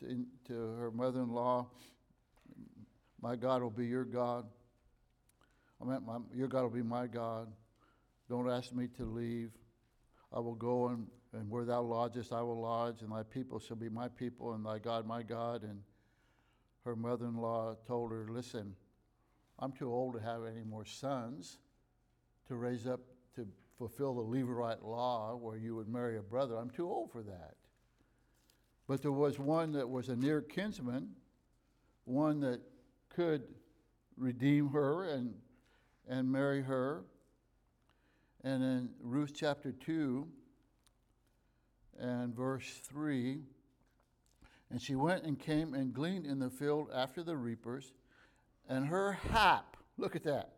to, 0.00 0.26
to 0.48 0.52
her 0.78 0.90
mother 0.90 1.20
in 1.20 1.30
law, 1.30 1.68
My 3.20 3.36
God 3.36 3.62
will 3.62 3.70
be 3.70 3.86
your 3.86 4.04
God. 4.04 4.46
I 5.80 5.84
meant, 5.84 6.06
my, 6.06 6.18
Your 6.34 6.48
God 6.48 6.62
will 6.62 6.70
be 6.70 6.82
my 6.82 7.06
God. 7.06 7.48
Don't 8.28 8.50
ask 8.50 8.72
me 8.72 8.86
to 8.96 9.04
leave. 9.04 9.50
I 10.32 10.38
will 10.40 10.54
go 10.54 10.88
and, 10.88 11.06
and 11.32 11.50
where 11.50 11.64
thou 11.64 11.82
lodgest, 11.82 12.32
I 12.32 12.42
will 12.42 12.60
lodge, 12.60 13.02
and 13.02 13.10
thy 13.10 13.22
people 13.22 13.58
shall 13.58 13.76
be 13.76 13.88
my 13.88 14.08
people, 14.08 14.54
and 14.54 14.64
thy 14.64 14.78
God 14.78 15.06
my 15.06 15.22
God. 15.22 15.62
And 15.62 15.80
her 16.84 16.96
mother 16.96 17.26
in 17.26 17.36
law 17.36 17.76
told 17.86 18.12
her, 18.12 18.26
Listen, 18.28 18.74
I'm 19.58 19.72
too 19.72 19.92
old 19.92 20.14
to 20.14 20.20
have 20.20 20.44
any 20.44 20.62
more 20.62 20.84
sons 20.84 21.58
to 22.48 22.54
raise 22.54 22.86
up 22.86 23.00
to 23.36 23.46
fulfill 23.78 24.14
the 24.14 24.22
Levirate 24.22 24.82
law 24.82 25.36
where 25.36 25.56
you 25.56 25.74
would 25.76 25.88
marry 25.88 26.18
a 26.18 26.22
brother. 26.22 26.56
I'm 26.56 26.70
too 26.70 26.88
old 26.88 27.10
for 27.10 27.22
that. 27.22 27.54
But 28.90 29.02
there 29.02 29.12
was 29.12 29.38
one 29.38 29.70
that 29.74 29.88
was 29.88 30.08
a 30.08 30.16
near 30.16 30.40
kinsman, 30.40 31.10
one 32.06 32.40
that 32.40 32.60
could 33.08 33.44
redeem 34.16 34.70
her 34.70 35.04
and, 35.04 35.32
and 36.08 36.28
marry 36.28 36.60
her. 36.62 37.04
And 38.42 38.64
in 38.64 38.90
Ruth 39.00 39.30
chapter 39.32 39.70
2, 39.70 40.26
and 42.00 42.34
verse 42.34 42.80
3. 42.82 43.38
And 44.72 44.82
she 44.82 44.96
went 44.96 45.22
and 45.22 45.38
came 45.38 45.72
and 45.74 45.94
gleaned 45.94 46.26
in 46.26 46.40
the 46.40 46.50
field 46.50 46.88
after 46.92 47.22
the 47.22 47.36
reapers, 47.36 47.92
and 48.68 48.86
her 48.86 49.12
hap, 49.12 49.76
look 49.98 50.16
at 50.16 50.24
that, 50.24 50.50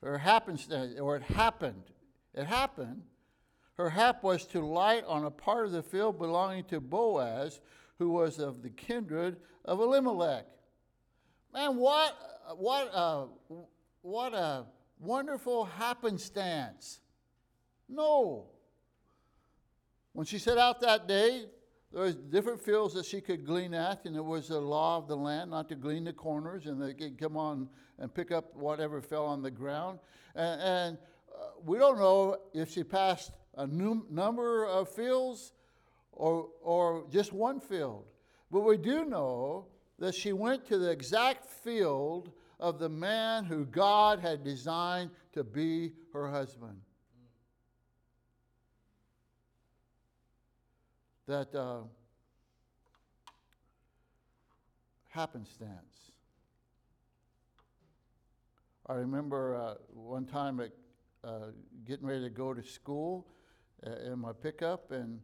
her 0.00 0.18
happenstance, 0.18 1.00
or 1.00 1.16
it 1.16 1.24
happened, 1.24 1.90
it 2.34 2.46
happened, 2.46 3.02
her 3.76 3.90
hap 3.90 4.22
was 4.22 4.44
to 4.46 4.60
light 4.60 5.04
on 5.06 5.24
a 5.24 5.30
part 5.30 5.66
of 5.66 5.72
the 5.72 5.82
field 5.82 6.18
belonging 6.18 6.64
to 6.64 6.80
Boaz, 6.80 7.60
who 7.98 8.10
was 8.10 8.38
of 8.38 8.62
the 8.62 8.70
kindred 8.70 9.36
of 9.64 9.80
Elimelech. 9.80 10.46
Man, 11.52 11.76
what, 11.76 12.16
what, 12.56 12.90
a, 12.94 13.26
what 14.02 14.34
a 14.34 14.64
wonderful 14.98 15.64
happenstance. 15.64 17.00
No. 17.88 18.46
When 20.12 20.26
she 20.26 20.38
set 20.38 20.58
out 20.58 20.80
that 20.80 21.06
day, 21.06 21.44
there 21.92 22.02
was 22.02 22.14
different 22.14 22.60
fields 22.60 22.94
that 22.94 23.06
she 23.06 23.20
could 23.20 23.46
glean 23.46 23.72
at, 23.74 24.04
and 24.06 24.16
it 24.16 24.24
was 24.24 24.48
the 24.48 24.60
law 24.60 24.96
of 24.96 25.08
the 25.08 25.16
land 25.16 25.50
not 25.50 25.68
to 25.68 25.74
glean 25.74 26.04
the 26.04 26.12
corners, 26.12 26.66
and 26.66 26.80
they 26.80 26.94
could 26.94 27.18
come 27.18 27.36
on 27.36 27.68
and 27.98 28.12
pick 28.12 28.32
up 28.32 28.54
whatever 28.56 29.00
fell 29.00 29.26
on 29.26 29.42
the 29.42 29.50
ground. 29.50 29.98
And, 30.34 30.60
and 30.60 30.98
uh, 31.34 31.46
we 31.64 31.78
don't 31.78 31.98
know 31.98 32.38
if 32.52 32.70
she 32.70 32.82
passed 32.82 33.32
a 33.56 33.66
num- 33.66 34.06
number 34.10 34.66
of 34.66 34.88
fields 34.88 35.52
or, 36.12 36.48
or 36.62 37.06
just 37.10 37.32
one 37.32 37.60
field. 37.60 38.04
But 38.50 38.60
we 38.60 38.76
do 38.76 39.04
know 39.04 39.66
that 39.98 40.14
she 40.14 40.32
went 40.32 40.66
to 40.66 40.78
the 40.78 40.90
exact 40.90 41.46
field 41.46 42.30
of 42.60 42.78
the 42.78 42.88
man 42.88 43.44
who 43.44 43.64
God 43.64 44.20
had 44.20 44.44
designed 44.44 45.10
to 45.32 45.44
be 45.44 45.92
her 46.12 46.30
husband. 46.30 46.80
That 51.26 51.54
uh, 51.54 51.80
happenstance. 55.08 56.12
I 58.86 58.94
remember 58.94 59.56
uh, 59.56 59.74
one 59.92 60.24
time 60.24 60.60
at, 60.60 60.70
uh, 61.24 61.48
getting 61.84 62.06
ready 62.06 62.22
to 62.22 62.30
go 62.30 62.54
to 62.54 62.62
school 62.62 63.26
in 63.82 64.18
my 64.18 64.32
pickup, 64.32 64.90
and 64.90 65.20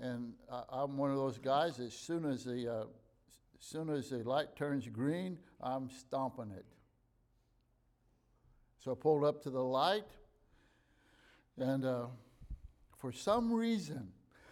and 0.00 0.32
I, 0.50 0.82
am 0.82 0.96
one 0.96 1.10
of 1.10 1.16
those 1.16 1.38
guys. 1.38 1.78
As 1.78 1.94
soon 1.94 2.24
as 2.24 2.44
the 2.44 2.72
uh, 2.72 2.80
as 3.58 3.66
soon 3.66 3.90
as 3.90 4.10
the 4.10 4.18
light 4.18 4.56
turns 4.56 4.86
green, 4.88 5.38
I'm 5.60 5.88
stomping 5.88 6.50
it. 6.50 6.66
So 8.84 8.92
I 8.92 8.94
pulled 8.94 9.24
up 9.24 9.42
to 9.44 9.50
the 9.50 9.62
light, 9.62 10.04
and 11.56 11.84
uh, 11.84 12.06
for 12.98 13.12
some 13.12 13.52
reason, 13.52 14.08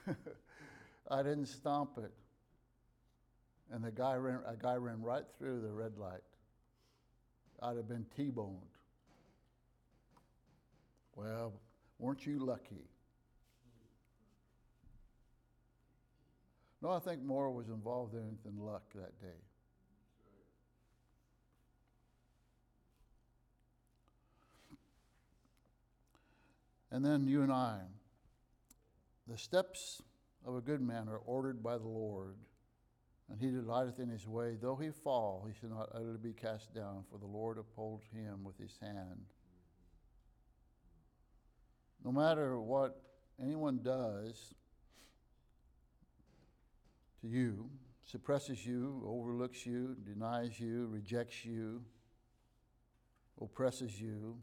I 1.10 1.22
didn't 1.22 1.46
stomp 1.46 1.98
it. 1.98 2.12
And 3.70 3.84
the 3.84 3.90
guy 3.90 4.14
ran, 4.16 4.40
a 4.46 4.56
guy 4.56 4.76
ran 4.76 5.02
right 5.02 5.24
through 5.38 5.60
the 5.60 5.72
red 5.72 5.96
light. 5.98 6.20
I'd 7.62 7.76
have 7.76 7.88
been 7.88 8.06
T-boned. 8.16 8.58
Well, 11.14 11.52
weren't 11.98 12.26
you 12.26 12.38
lucky? 12.38 12.88
No, 16.82 16.90
I 16.90 16.98
think 16.98 17.22
more 17.22 17.50
was 17.52 17.68
involved 17.68 18.14
in 18.14 18.20
it 18.20 18.42
than 18.42 18.58
luck 18.58 18.82
that 18.94 19.20
day. 19.20 19.28
And 26.90 27.04
then 27.04 27.28
you 27.28 27.42
and 27.42 27.52
I. 27.52 27.78
The 29.28 29.38
steps 29.38 30.02
of 30.44 30.56
a 30.56 30.60
good 30.60 30.82
man 30.82 31.08
are 31.08 31.20
ordered 31.24 31.62
by 31.62 31.78
the 31.78 31.88
Lord, 31.88 32.34
and 33.30 33.40
he 33.40 33.46
delighteth 33.46 34.00
in 34.00 34.08
his 34.08 34.26
way. 34.26 34.56
Though 34.60 34.76
he 34.76 34.90
fall, 34.90 35.46
he 35.46 35.54
shall 35.58 35.70
not 35.70 35.90
utterly 35.94 36.18
be 36.20 36.32
cast 36.32 36.74
down, 36.74 37.04
for 37.10 37.18
the 37.18 37.26
Lord 37.26 37.58
upholds 37.58 38.04
him 38.12 38.42
with 38.42 38.58
his 38.58 38.76
hand. 38.80 39.24
No 42.04 42.10
matter 42.10 42.60
what 42.60 43.00
anyone 43.40 43.80
does, 43.84 44.52
to 47.22 47.28
you, 47.28 47.70
suppresses 48.04 48.66
you, 48.66 49.02
overlooks 49.06 49.64
you, 49.64 49.96
denies 50.04 50.58
you, 50.58 50.88
rejects 50.90 51.44
you, 51.44 51.82
oppresses 53.40 54.00
you. 54.00 54.36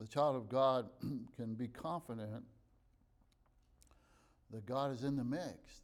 The 0.00 0.06
child 0.06 0.36
of 0.36 0.48
God 0.48 0.88
can 1.36 1.54
be 1.54 1.68
confident 1.68 2.44
that 4.50 4.66
God 4.66 4.92
is 4.92 5.04
in 5.04 5.16
the 5.16 5.24
mix. 5.24 5.82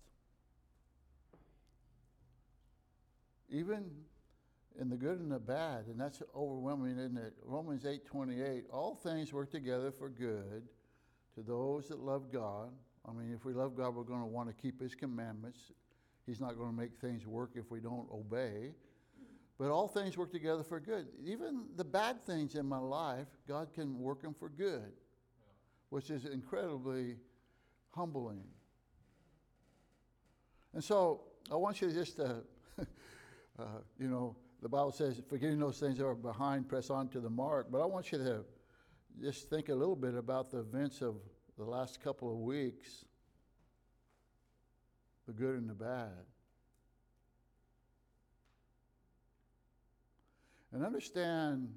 Even 3.51 3.91
in 4.81 4.89
the 4.89 4.97
good 4.97 5.19
and 5.19 5.33
the 5.33 5.39
bad, 5.39 5.87
and 5.87 5.99
that's 5.99 6.23
overwhelming, 6.37 6.99
isn't 6.99 7.17
it? 7.17 7.33
Romans 7.45 7.85
8 7.85 8.07
28, 8.07 8.65
all 8.71 8.95
things 8.95 9.33
work 9.33 9.51
together 9.51 9.91
for 9.91 10.09
good 10.09 10.69
to 11.35 11.43
those 11.43 11.89
that 11.89 11.99
love 11.99 12.31
God 12.33 12.71
I 13.09 13.13
mean, 13.13 13.33
if 13.35 13.45
we 13.45 13.53
love 13.53 13.77
God, 13.77 13.95
we're 13.95 14.03
going 14.03 14.21
to 14.21 14.27
want 14.27 14.49
to 14.49 14.55
keep 14.55 14.81
His 14.81 14.95
commandments. 14.95 15.73
He's 16.27 16.41
not 16.41 16.59
going 16.59 16.71
to 16.71 16.77
make 16.77 16.97
things 17.01 17.27
work 17.27 17.53
if 17.55 17.71
we 17.71 17.81
don't 17.81 18.07
obey. 18.13 18.75
But 19.59 19.71
all 19.71 19.89
things 19.89 20.17
work 20.17 20.31
together 20.31 20.63
for 20.63 20.79
good. 20.79 21.07
Even 21.25 21.65
the 21.77 21.85
bad 21.85 22.25
things 22.25 22.55
in 22.55 22.67
my 22.67 22.79
life, 22.79 23.27
God 23.49 23.73
can 23.73 23.99
work 23.99 24.23
them 24.23 24.35
for 24.39 24.49
good, 24.49 24.93
which 25.89 26.11
is 26.11 26.27
incredibly 26.27 27.17
humbling. 27.91 28.45
And 30.75 30.85
so 30.85 31.23
I 31.51 31.57
want 31.57 31.81
you 31.81 31.91
just 31.91 32.17
to, 32.17 32.43
uh, 33.59 33.65
you 33.99 34.09
know, 34.09 34.37
the 34.61 34.69
Bible 34.69 34.93
says, 34.93 35.21
forgetting 35.29 35.59
those 35.59 35.81
things 35.81 35.99
that 35.99 36.07
are 36.07 36.15
behind, 36.15 36.69
press 36.69 36.91
on 36.91 37.09
to 37.09 37.21
the 37.21 37.31
mark. 37.31 37.69
But 37.71 37.81
I 37.81 37.87
want 37.87 38.13
you 38.13 38.19
to 38.19 38.45
just 39.21 39.49
think 39.51 39.71
a 39.71 39.75
little 39.75 39.97
bit 39.97 40.15
about 40.15 40.51
the 40.51 40.59
events 40.59 41.01
of 41.01 41.17
the 41.59 41.65
last 41.65 42.01
couple 42.03 42.31
of 42.31 42.39
weeks 42.39 43.05
the 45.27 45.33
good 45.33 45.57
and 45.57 45.69
the 45.69 45.75
bad. 45.75 46.25
And 50.73 50.85
understand 50.85 51.69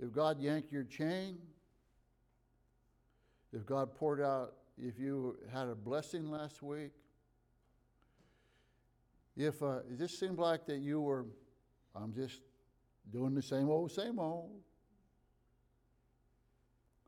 if 0.00 0.12
God 0.12 0.40
yanked 0.40 0.72
your 0.72 0.84
chain, 0.84 1.38
if 3.52 3.64
God 3.64 3.94
poured 3.94 4.20
out, 4.20 4.54
if 4.76 4.98
you 4.98 5.36
had 5.52 5.68
a 5.68 5.74
blessing 5.74 6.30
last 6.30 6.62
week, 6.62 6.92
if 9.36 9.62
uh, 9.62 9.80
it 9.90 9.98
just 9.98 10.18
seemed 10.18 10.38
like 10.38 10.66
that 10.66 10.78
you 10.78 11.00
were, 11.00 11.26
I'm 11.94 12.12
just 12.12 12.40
doing 13.12 13.34
the 13.34 13.42
same 13.42 13.68
old, 13.68 13.92
same 13.92 14.18
old. 14.18 14.62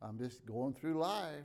I'm 0.02 0.18
just 0.18 0.46
going 0.46 0.74
through 0.74 0.98
life. 0.98 1.44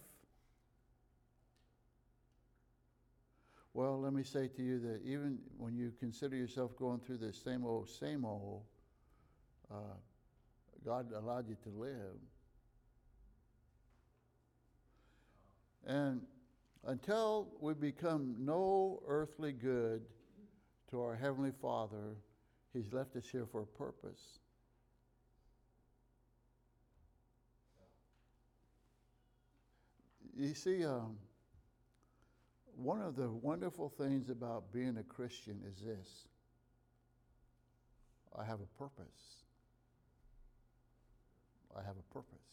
Well, 3.74 4.00
let 4.00 4.14
me 4.14 4.24
say 4.24 4.48
to 4.48 4.64
you 4.64 4.80
that 4.80 5.02
even 5.04 5.40
when 5.58 5.76
you 5.76 5.92
consider 6.00 6.38
yourself 6.38 6.78
going 6.78 7.02
through 7.02 7.18
the 7.18 7.34
same 7.34 7.66
old, 7.66 7.90
same 7.90 8.24
old, 8.24 8.64
uh, 9.70 9.98
God 10.86 11.12
allowed 11.12 11.50
you 11.50 11.58
to 11.64 11.70
live. 11.70 12.16
And 15.86 16.22
until 16.86 17.50
we 17.60 17.74
become 17.74 18.36
no 18.40 19.02
earthly 19.06 19.52
good 19.52 20.04
to 20.92 21.02
our 21.02 21.16
Heavenly 21.16 21.52
Father, 21.62 22.16
He's 22.74 22.94
left 22.94 23.16
us 23.18 23.28
here 23.30 23.46
for 23.46 23.64
a 23.64 23.66
purpose. 23.66 24.40
You 30.38 30.54
see, 30.54 30.86
um, 30.86 31.18
one 32.76 33.02
of 33.02 33.16
the 33.16 33.30
wonderful 33.30 33.90
things 33.90 34.30
about 34.30 34.72
being 34.74 34.98
a 34.98 35.04
Christian 35.04 35.62
is 35.70 35.80
this 35.80 36.28
I 38.38 38.44
have 38.44 38.60
a 38.60 38.78
purpose. 38.78 39.44
I 41.76 41.82
have 41.84 41.96
a 41.98 42.14
purpose. 42.14 42.45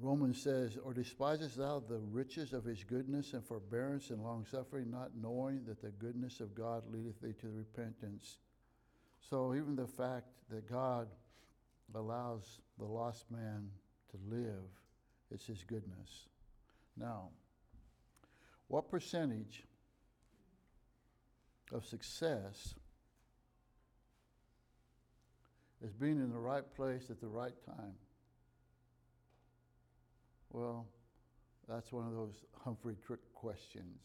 Romans 0.00 0.40
says, 0.40 0.78
Or 0.82 0.94
despisest 0.94 1.56
thou 1.56 1.80
the 1.86 1.98
riches 1.98 2.54
of 2.54 2.64
his 2.64 2.82
goodness 2.84 3.34
and 3.34 3.44
forbearance 3.44 4.10
and 4.10 4.22
longsuffering, 4.22 4.90
not 4.90 5.10
knowing 5.20 5.64
that 5.66 5.82
the 5.82 5.90
goodness 5.90 6.40
of 6.40 6.54
God 6.54 6.84
leadeth 6.90 7.20
thee 7.20 7.34
to 7.40 7.50
repentance? 7.50 8.38
So, 9.28 9.54
even 9.54 9.76
the 9.76 9.86
fact 9.86 10.28
that 10.48 10.70
God 10.70 11.08
allows 11.94 12.60
the 12.78 12.86
lost 12.86 13.30
man 13.30 13.68
to 14.10 14.34
live, 14.34 14.64
it's 15.30 15.46
his 15.46 15.62
goodness. 15.64 16.28
Now, 16.96 17.28
What 18.68 18.88
percentage 18.88 19.64
of 21.72 21.84
success 21.84 22.74
is 25.82 25.92
being 25.92 26.18
in 26.18 26.30
the 26.30 26.38
right 26.38 26.64
place 26.76 27.10
at 27.10 27.20
the 27.20 27.26
right 27.26 27.54
time? 27.66 27.94
Well, 30.52 30.86
that's 31.68 31.92
one 31.92 32.06
of 32.06 32.12
those 32.12 32.44
Humphrey 32.64 32.96
trick 33.06 33.20
questions. 33.34 34.00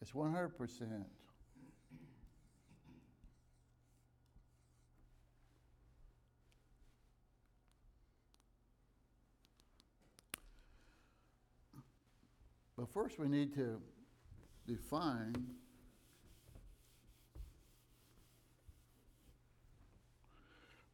It's 0.00 0.12
100%. 0.12 1.04
But 12.76 12.88
first, 12.92 13.18
we 13.18 13.26
need 13.26 13.54
to 13.54 13.80
define 14.68 15.34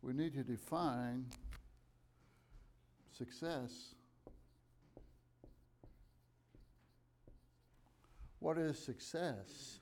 we 0.01 0.13
need 0.15 0.33
to 0.35 0.43
define 0.43 1.27
success. 3.17 3.95
What 8.41 8.59
is 8.59 8.79
success? 8.79 9.79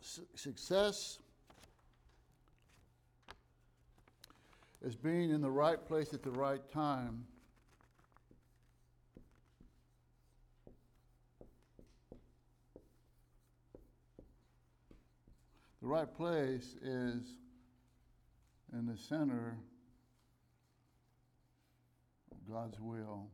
Su- 0.00 0.26
success 0.34 1.18
is 4.84 4.94
being 4.94 5.30
in 5.30 5.40
the 5.40 5.50
right 5.50 5.84
place 5.84 6.12
at 6.12 6.22
the 6.22 6.30
right 6.30 6.60
time. 6.70 7.24
The 15.82 15.88
right 15.88 16.14
place 16.16 16.76
is 16.80 17.24
in 18.72 18.86
the 18.86 18.96
center 18.96 19.58
of 22.30 22.48
God's 22.48 22.78
will. 22.78 23.26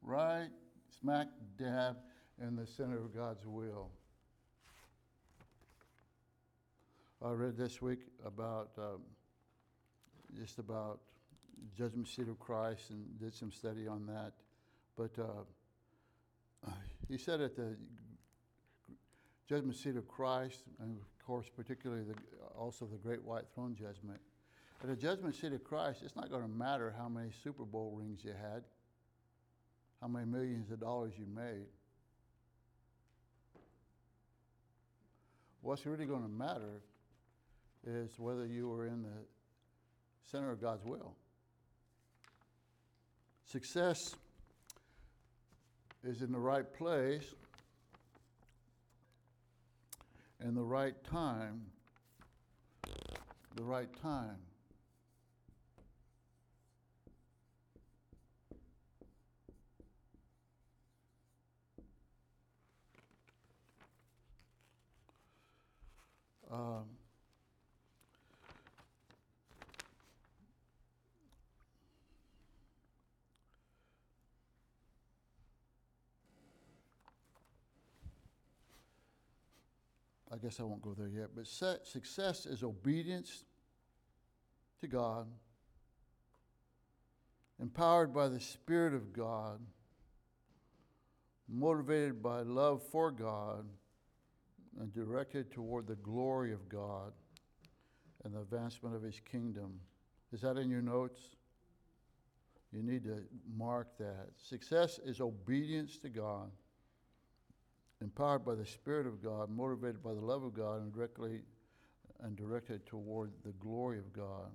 Right 0.00 0.46
smack 1.00 1.26
dab 1.58 1.96
in 2.40 2.54
the 2.54 2.68
center 2.68 2.98
of 2.98 3.12
God's 3.12 3.44
will. 3.44 3.90
I 7.20 7.32
read 7.32 7.56
this 7.56 7.82
week 7.82 8.02
about 8.24 8.70
um, 8.78 9.00
just 10.38 10.60
about 10.60 11.00
judgment 11.76 12.06
seat 12.06 12.28
of 12.28 12.38
Christ 12.38 12.90
and 12.90 13.18
did 13.18 13.34
some 13.34 13.50
study 13.50 13.88
on 13.88 14.06
that. 14.06 14.34
But 14.96 15.10
uh, 15.18 16.70
he 17.08 17.18
said 17.18 17.40
at 17.40 17.56
the 17.56 17.76
judgment 19.48 19.76
seat 19.76 19.96
of 19.96 20.08
Christ, 20.08 20.62
and 20.80 20.96
of 20.96 21.26
course, 21.26 21.46
particularly 21.54 22.02
the, 22.02 22.14
also 22.58 22.86
the 22.86 22.98
great 22.98 23.22
white 23.22 23.44
throne 23.54 23.74
judgment. 23.74 24.20
At 24.82 24.88
the 24.88 24.96
judgment 24.96 25.34
seat 25.34 25.52
of 25.52 25.64
Christ, 25.64 26.00
it's 26.04 26.16
not 26.16 26.30
going 26.30 26.42
to 26.42 26.48
matter 26.48 26.94
how 26.96 27.08
many 27.08 27.30
Super 27.42 27.64
Bowl 27.64 27.96
rings 27.98 28.20
you 28.24 28.32
had, 28.32 28.62
how 30.00 30.08
many 30.08 30.26
millions 30.26 30.70
of 30.70 30.80
dollars 30.80 31.12
you 31.16 31.26
made. 31.26 31.66
What's 35.62 35.86
really 35.86 36.06
going 36.06 36.22
to 36.22 36.28
matter 36.28 36.82
is 37.86 38.10
whether 38.18 38.46
you 38.46 38.68
were 38.68 38.86
in 38.86 39.02
the 39.02 39.24
center 40.30 40.50
of 40.50 40.60
God's 40.60 40.84
will. 40.84 41.14
Success 43.46 43.96
is 46.04 46.20
in 46.22 46.32
the 46.32 46.38
right 46.38 46.72
place 46.74 47.24
and 50.40 50.56
the 50.56 50.62
right 50.62 51.02
time. 51.04 51.62
The 53.54 53.64
right 53.64 53.88
time. 54.02 54.36
Um, 66.50 66.95
I 80.32 80.36
guess 80.38 80.58
I 80.58 80.64
won't 80.64 80.82
go 80.82 80.94
there 80.94 81.08
yet, 81.08 81.28
but 81.34 81.46
success 81.46 82.46
is 82.46 82.62
obedience 82.62 83.44
to 84.80 84.88
God, 84.88 85.26
empowered 87.60 88.12
by 88.12 88.28
the 88.28 88.40
Spirit 88.40 88.92
of 88.92 89.12
God, 89.12 89.60
motivated 91.48 92.22
by 92.22 92.42
love 92.42 92.82
for 92.82 93.10
God, 93.10 93.66
and 94.80 94.92
directed 94.92 95.50
toward 95.50 95.86
the 95.86 95.94
glory 95.96 96.52
of 96.52 96.68
God 96.68 97.12
and 98.24 98.34
the 98.34 98.40
advancement 98.40 98.94
of 98.94 99.02
His 99.02 99.20
kingdom. 99.20 99.80
Is 100.32 100.40
that 100.40 100.58
in 100.58 100.68
your 100.68 100.82
notes? 100.82 101.20
You 102.72 102.82
need 102.82 103.04
to 103.04 103.22
mark 103.56 103.96
that. 103.98 104.30
Success 104.36 104.98
is 104.98 105.20
obedience 105.20 105.98
to 105.98 106.08
God 106.08 106.50
empowered 108.06 108.44
by 108.44 108.54
the 108.54 108.64
Spirit 108.64 109.04
of 109.04 109.20
God, 109.20 109.50
motivated 109.50 110.00
by 110.00 110.14
the 110.14 110.20
love 110.20 110.44
of 110.44 110.54
God, 110.54 110.80
and 110.80 110.94
directly 110.94 111.40
and 112.20 112.36
directed 112.36 112.86
toward 112.86 113.32
the 113.44 113.50
glory 113.58 113.98
of 113.98 114.12
God. 114.12 114.52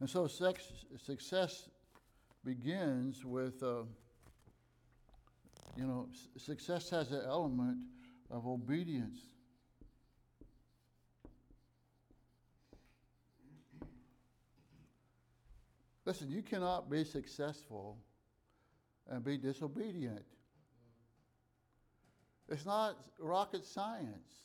And 0.00 0.08
so 0.08 0.26
sex, 0.26 0.64
success 0.96 1.68
begins 2.46 3.26
with, 3.26 3.62
uh, 3.62 3.82
you 5.76 5.86
know, 5.86 6.08
s- 6.10 6.42
success 6.42 6.88
has 6.88 7.12
an 7.12 7.22
element 7.26 7.76
of 8.30 8.46
obedience. 8.46 9.18
Listen, 16.06 16.30
you 16.30 16.42
cannot 16.42 16.88
be 16.88 17.04
successful 17.04 17.98
and 19.10 19.24
be 19.24 19.36
disobedient. 19.36 20.24
It's 22.48 22.64
not 22.64 22.96
rocket 23.18 23.64
science. 23.64 24.44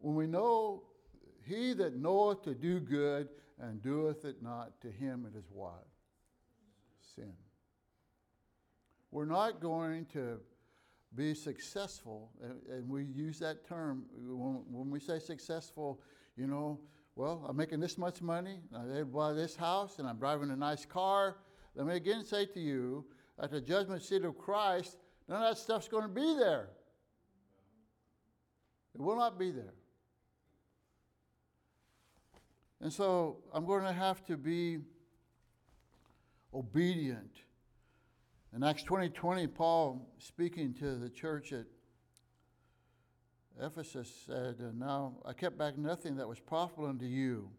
When 0.00 0.14
we 0.14 0.26
know 0.26 0.84
he 1.46 1.72
that 1.74 1.96
knoweth 1.96 2.42
to 2.42 2.54
do 2.54 2.80
good 2.80 3.28
and 3.60 3.82
doeth 3.82 4.24
it 4.24 4.42
not, 4.42 4.80
to 4.80 4.90
him 4.90 5.26
it 5.32 5.36
is 5.36 5.46
what? 5.52 5.86
Sin. 7.14 7.32
We're 9.10 9.26
not 9.26 9.60
going 9.60 10.06
to 10.12 10.38
be 11.14 11.34
successful, 11.34 12.30
and, 12.70 12.88
we 12.88 13.04
use 13.04 13.40
that 13.40 13.66
term 13.66 14.04
when, 14.14 14.62
when 14.70 14.90
we 14.90 15.00
say 15.00 15.18
successful, 15.18 16.00
you 16.36 16.46
know, 16.46 16.78
well, 17.20 17.44
I'm 17.46 17.54
making 17.54 17.80
this 17.80 17.98
much 17.98 18.22
money, 18.22 18.60
I'm 18.74 18.90
able 18.92 18.98
to 18.98 19.04
buy 19.04 19.32
this 19.34 19.54
house, 19.54 19.98
and 19.98 20.08
I'm 20.08 20.16
driving 20.16 20.50
a 20.50 20.56
nice 20.56 20.86
car. 20.86 21.36
Let 21.74 21.86
me 21.86 21.94
again 21.94 22.24
say 22.24 22.46
to 22.46 22.60
you, 22.60 23.04
at 23.38 23.50
the 23.50 23.60
judgment 23.60 24.02
seat 24.02 24.24
of 24.24 24.38
Christ, 24.38 24.96
none 25.28 25.42
of 25.42 25.50
that 25.50 25.58
stuff's 25.58 25.86
going 25.86 26.04
to 26.04 26.08
be 26.08 26.34
there. 26.38 26.70
It 28.94 29.02
will 29.02 29.16
not 29.16 29.38
be 29.38 29.50
there. 29.50 29.74
And 32.80 32.90
so 32.90 33.36
I'm 33.52 33.66
going 33.66 33.84
to 33.84 33.92
have 33.92 34.24
to 34.24 34.38
be 34.38 34.78
obedient. 36.54 37.42
In 38.56 38.64
Acts 38.64 38.82
20 38.82 39.10
20, 39.10 39.46
Paul, 39.46 40.08
speaking 40.16 40.72
to 40.74 40.96
the 40.96 41.10
church 41.10 41.52
at 41.52 41.66
Ephesus, 43.60 44.10
said, 44.26 44.56
uh, 44.60 44.72
Now 44.74 45.16
I 45.24 45.32
kept 45.32 45.58
back 45.58 45.76
nothing 45.76 46.16
that 46.16 46.28
was 46.28 46.40
profitable 46.40 46.88
unto 46.88 47.04
you. 47.04 47.50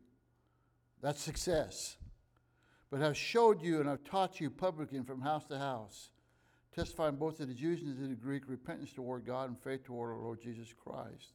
That's 1.01 1.21
success. 1.21 1.97
But 2.89 2.99
have 2.99 3.15
showed 3.15 3.61
you 3.61 3.79
and 3.79 3.87
i 3.87 3.91
have 3.91 4.03
taught 4.03 4.41
you 4.41 4.49
publicly 4.49 4.99
from 5.03 5.21
house 5.21 5.45
to 5.45 5.57
house, 5.57 6.09
testifying 6.75 7.15
both 7.15 7.37
to 7.37 7.45
the 7.45 7.53
Jews 7.53 7.81
and 7.81 7.97
to 7.97 8.07
the 8.07 8.15
Greek 8.15 8.43
repentance 8.47 8.91
toward 8.91 9.25
God 9.25 9.49
and 9.49 9.57
faith 9.57 9.85
toward 9.85 10.11
our 10.11 10.17
Lord 10.17 10.41
Jesus 10.41 10.73
Christ. 10.73 11.33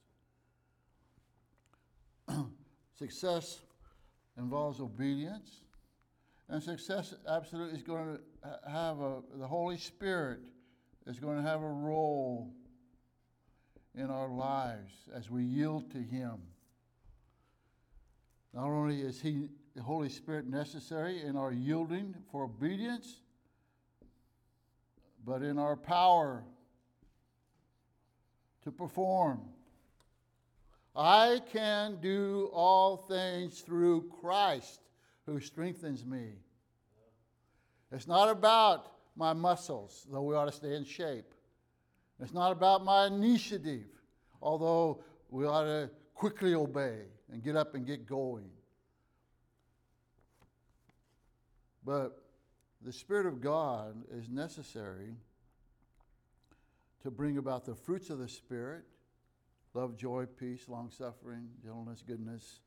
success 2.98 3.60
involves 4.36 4.80
obedience, 4.80 5.62
and 6.48 6.62
success 6.62 7.14
absolutely 7.28 7.76
is 7.76 7.82
going 7.82 8.18
to 8.18 8.70
have 8.70 9.00
a, 9.00 9.22
the 9.36 9.46
Holy 9.46 9.78
Spirit 9.78 10.40
is 11.06 11.18
going 11.18 11.36
to 11.36 11.42
have 11.42 11.62
a 11.62 11.68
role 11.68 12.52
in 13.96 14.10
our 14.10 14.28
lives 14.28 14.92
as 15.14 15.30
we 15.30 15.42
yield 15.42 15.90
to 15.92 15.98
Him. 15.98 16.34
Not 18.52 18.66
only 18.66 19.00
is 19.00 19.20
He, 19.20 19.48
the 19.74 19.82
Holy 19.82 20.08
Spirit, 20.08 20.46
necessary 20.46 21.22
in 21.22 21.36
our 21.36 21.52
yielding 21.52 22.14
for 22.30 22.44
obedience, 22.44 23.20
but 25.24 25.42
in 25.42 25.58
our 25.58 25.76
power 25.76 26.44
to 28.62 28.70
perform. 28.70 29.40
I 30.94 31.40
can 31.52 31.98
do 32.00 32.50
all 32.52 32.96
things 32.96 33.60
through 33.60 34.10
Christ 34.20 34.80
who 35.26 35.40
strengthens 35.40 36.04
me. 36.04 36.32
It's 37.92 38.06
not 38.06 38.30
about 38.30 38.92
my 39.14 39.32
muscles, 39.32 40.06
though 40.10 40.22
we 40.22 40.34
ought 40.34 40.46
to 40.46 40.52
stay 40.52 40.74
in 40.74 40.84
shape. 40.84 41.32
It's 42.20 42.32
not 42.32 42.52
about 42.52 42.84
my 42.84 43.06
initiative, 43.06 43.86
although 44.40 45.02
we 45.30 45.44
ought 45.44 45.64
to 45.64 45.90
quickly 46.14 46.54
obey 46.54 47.00
and 47.30 47.42
get 47.42 47.56
up 47.56 47.74
and 47.74 47.86
get 47.86 48.06
going. 48.06 48.48
But 51.84 52.22
the 52.82 52.92
Spirit 52.92 53.26
of 53.26 53.40
God 53.40 53.96
is 54.12 54.28
necessary 54.28 55.14
to 57.02 57.10
bring 57.10 57.38
about 57.38 57.64
the 57.64 57.74
fruits 57.74 58.10
of 58.10 58.18
the 58.18 58.28
Spirit 58.28 58.84
love, 59.74 59.94
joy, 59.94 60.24
peace, 60.24 60.68
long 60.68 60.90
suffering, 60.90 61.50
gentleness, 61.62 62.02
goodness, 62.06 62.60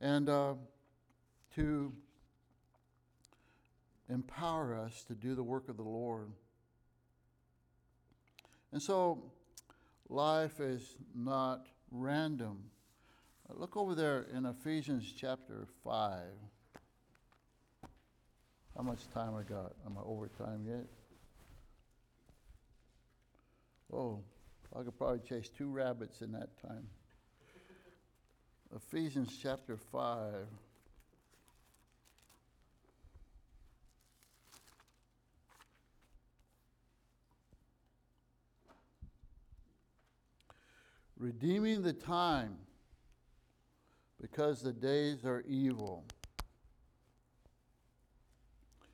and 0.00 0.30
uh, 0.30 0.54
to 1.54 1.92
empower 4.08 4.74
us 4.74 5.04
to 5.04 5.14
do 5.14 5.34
the 5.34 5.42
work 5.42 5.68
of 5.68 5.76
the 5.76 5.82
Lord. 5.82 6.32
And 8.72 8.80
so, 8.80 9.32
life 10.08 10.60
is 10.60 10.96
not 11.14 11.66
random. 11.90 12.58
Uh, 13.48 13.54
look 13.58 13.76
over 13.76 13.94
there 13.94 14.26
in 14.34 14.46
Ephesians 14.46 15.12
chapter 15.16 15.66
5. 15.84 16.20
How 18.76 18.82
much 18.82 19.00
time 19.12 19.34
I 19.34 19.42
got? 19.42 19.72
Am 19.84 19.98
I 19.98 20.02
over 20.04 20.28
time 20.28 20.64
yet? 20.66 20.86
Oh, 23.92 24.20
I 24.74 24.82
could 24.82 24.96
probably 24.96 25.18
chase 25.18 25.48
two 25.48 25.68
rabbits 25.68 26.22
in 26.22 26.30
that 26.32 26.50
time. 26.62 26.86
Ephesians 28.74 29.36
chapter 29.42 29.76
5. 29.76 30.46
Redeeming 41.20 41.82
the 41.82 41.92
time 41.92 42.56
because 44.18 44.62
the 44.62 44.72
days 44.72 45.26
are 45.26 45.44
evil. 45.46 46.06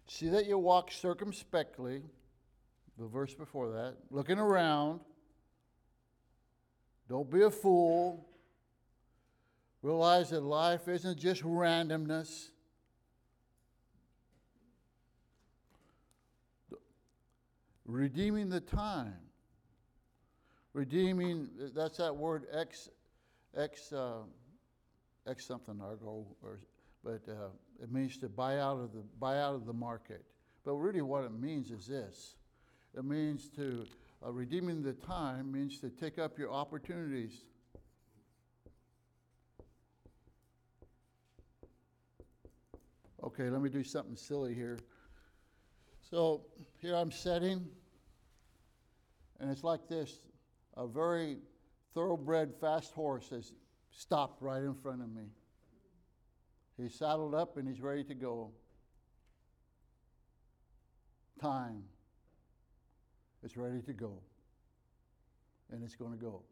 See 0.09 0.29
that 0.31 0.47
you 0.47 0.59
walk 0.59 0.91
circumspectly, 0.91 2.03
the 2.99 3.07
verse 3.07 3.33
before 3.33 3.71
that, 3.71 3.95
looking 4.11 4.39
around 4.39 5.01
don't 7.09 7.31
be 7.31 7.43
a 7.43 7.51
fool. 7.51 8.27
Realize 9.83 10.31
that 10.31 10.41
life 10.41 10.89
isn't 10.89 11.19
just 11.19 11.45
randomness. 11.45 12.49
Redeeming 17.85 18.49
the 18.49 18.59
time. 18.59 19.26
Redeeming, 20.77 21.49
that's 21.75 21.97
that 21.97 22.15
word 22.15 22.45
X, 22.53 22.91
X, 23.57 23.95
uh, 23.95 24.25
X 25.27 25.47
something, 25.47 25.81
Argo, 25.81 26.27
or, 26.43 26.61
but 27.03 27.23
uh, 27.27 27.49
it 27.83 27.91
means 27.91 28.19
to 28.19 28.29
buy 28.29 28.59
out 28.59 28.77
of 28.81 28.93
the 28.93 29.03
buy 29.19 29.39
out 29.39 29.55
of 29.55 29.65
the 29.65 29.73
market. 29.73 30.23
But 30.67 30.75
really, 30.75 31.01
what 31.01 31.25
it 31.25 31.33
means 31.33 31.71
is 31.71 31.87
this: 31.87 32.35
it 32.95 33.07
means 33.07 33.49
to 33.57 33.87
uh, 34.23 34.31
redeeming 34.31 34.83
the 34.83 34.93
time 34.93 35.51
means 35.51 35.81
to 35.81 35.89
take 35.89 36.19
up 36.19 36.39
your 36.39 36.53
opportunities. 36.53 37.41
Okay, 43.25 43.49
let 43.49 43.63
me 43.63 43.71
do 43.71 43.83
something 43.83 44.15
silly 44.15 44.53
here. 44.53 44.79
So 46.11 46.43
here 46.83 46.95
I'm 46.95 47.11
setting, 47.11 47.67
and 49.41 49.51
it's 49.51 49.65
like 49.65 49.89
this 49.89 50.19
a 50.77 50.87
very 50.87 51.39
thoroughbred 51.95 52.55
fast 52.61 52.93
horse 52.93 53.29
has 53.31 53.53
stopped 53.91 54.43
right 54.43 54.63
in 54.63 54.75
front 54.75 55.03
of 55.03 55.11
me. 55.13 55.25
He's 56.77 56.95
saddled 56.95 57.35
up 57.35 57.57
and 57.57 57.67
he's 57.67 57.81
ready 57.81 58.05
to 58.05 58.15
go. 58.15 58.51
Time. 61.41 61.83
It's 63.43 63.57
ready 63.57 63.81
to 63.83 63.93
go. 63.93 64.19
And 65.71 65.83
it's 65.83 65.95
going 65.95 66.13
to 66.13 66.19
go. 66.19 66.43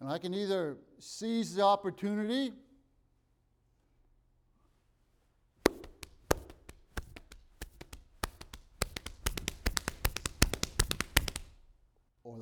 And 0.00 0.08
I 0.08 0.16
can 0.18 0.32
either 0.32 0.78
seize 0.98 1.54
the 1.54 1.62
opportunity 1.62 2.52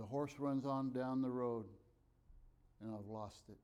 horse 0.08 0.34
runs 0.38 0.66
on 0.66 0.90
down 0.90 1.22
the 1.22 1.30
road 1.30 1.64
and 2.82 2.94
I've 2.94 3.06
lost 3.06 3.42
it. 3.48 3.56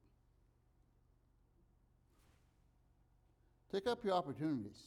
Take 3.73 3.87
up 3.87 4.05
your 4.05 4.15
opportunities. 4.15 4.79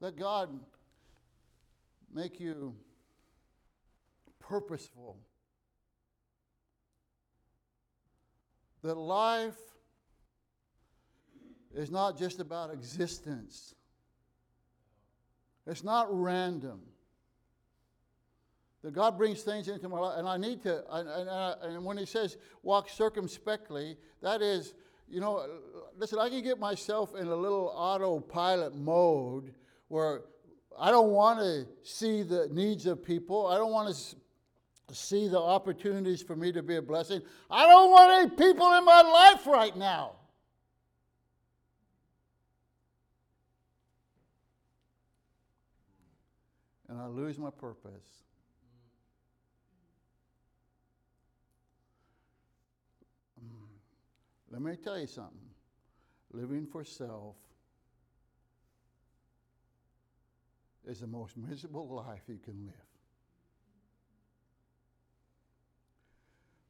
Let 0.00 0.16
God 0.16 0.48
make 2.12 2.40
you 2.40 2.74
purposeful. 4.38 5.18
That 8.82 8.96
life 8.96 9.58
is 11.74 11.90
not 11.90 12.18
just 12.18 12.40
about 12.40 12.72
existence, 12.72 13.74
it's 15.66 15.82
not 15.82 16.06
random. 16.10 16.80
That 18.86 18.94
God 18.94 19.18
brings 19.18 19.42
things 19.42 19.66
into 19.66 19.88
my 19.88 19.98
life, 19.98 20.14
and 20.16 20.28
I 20.28 20.36
need 20.36 20.62
to, 20.62 20.84
and, 20.94 21.08
and, 21.08 21.74
and 21.74 21.84
when 21.84 21.98
He 21.98 22.06
says 22.06 22.36
walk 22.62 22.88
circumspectly, 22.88 23.96
that 24.22 24.42
is, 24.42 24.74
you 25.08 25.18
know, 25.18 25.44
listen, 25.98 26.20
I 26.20 26.28
can 26.28 26.40
get 26.40 26.60
myself 26.60 27.16
in 27.16 27.26
a 27.26 27.34
little 27.34 27.72
autopilot 27.74 28.76
mode 28.76 29.52
where 29.88 30.20
I 30.78 30.92
don't 30.92 31.10
want 31.10 31.40
to 31.40 31.66
see 31.82 32.22
the 32.22 32.48
needs 32.52 32.86
of 32.86 33.04
people. 33.04 33.48
I 33.48 33.56
don't 33.56 33.72
want 33.72 33.92
to 33.92 34.94
see 34.94 35.26
the 35.26 35.40
opportunities 35.40 36.22
for 36.22 36.36
me 36.36 36.52
to 36.52 36.62
be 36.62 36.76
a 36.76 36.82
blessing. 36.82 37.22
I 37.50 37.66
don't 37.66 37.90
want 37.90 38.12
any 38.12 38.30
people 38.30 38.72
in 38.74 38.84
my 38.84 39.02
life 39.02 39.48
right 39.48 39.76
now. 39.76 40.12
And 46.88 47.00
I 47.00 47.08
lose 47.08 47.36
my 47.36 47.50
purpose. 47.50 48.25
Let 54.50 54.62
me 54.62 54.76
tell 54.76 54.98
you 54.98 55.06
something. 55.06 55.50
Living 56.32 56.66
for 56.66 56.84
self 56.84 57.36
is 60.86 61.00
the 61.00 61.06
most 61.06 61.36
miserable 61.36 61.88
life 61.88 62.22
you 62.28 62.38
can 62.38 62.64
live. 62.64 62.74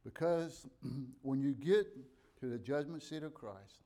Because 0.05 0.67
when 1.23 1.41
you 1.41 1.53
get 1.53 1.87
to 2.41 2.47
the 2.47 2.59
judgment 2.59 3.03
seat 3.03 3.23
of 3.23 3.35
Christ, 3.35 3.83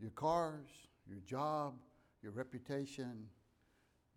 your 0.00 0.10
cars, 0.10 0.68
your 1.08 1.18
job, 1.26 1.74
your 2.22 2.32
reputation, 2.32 3.26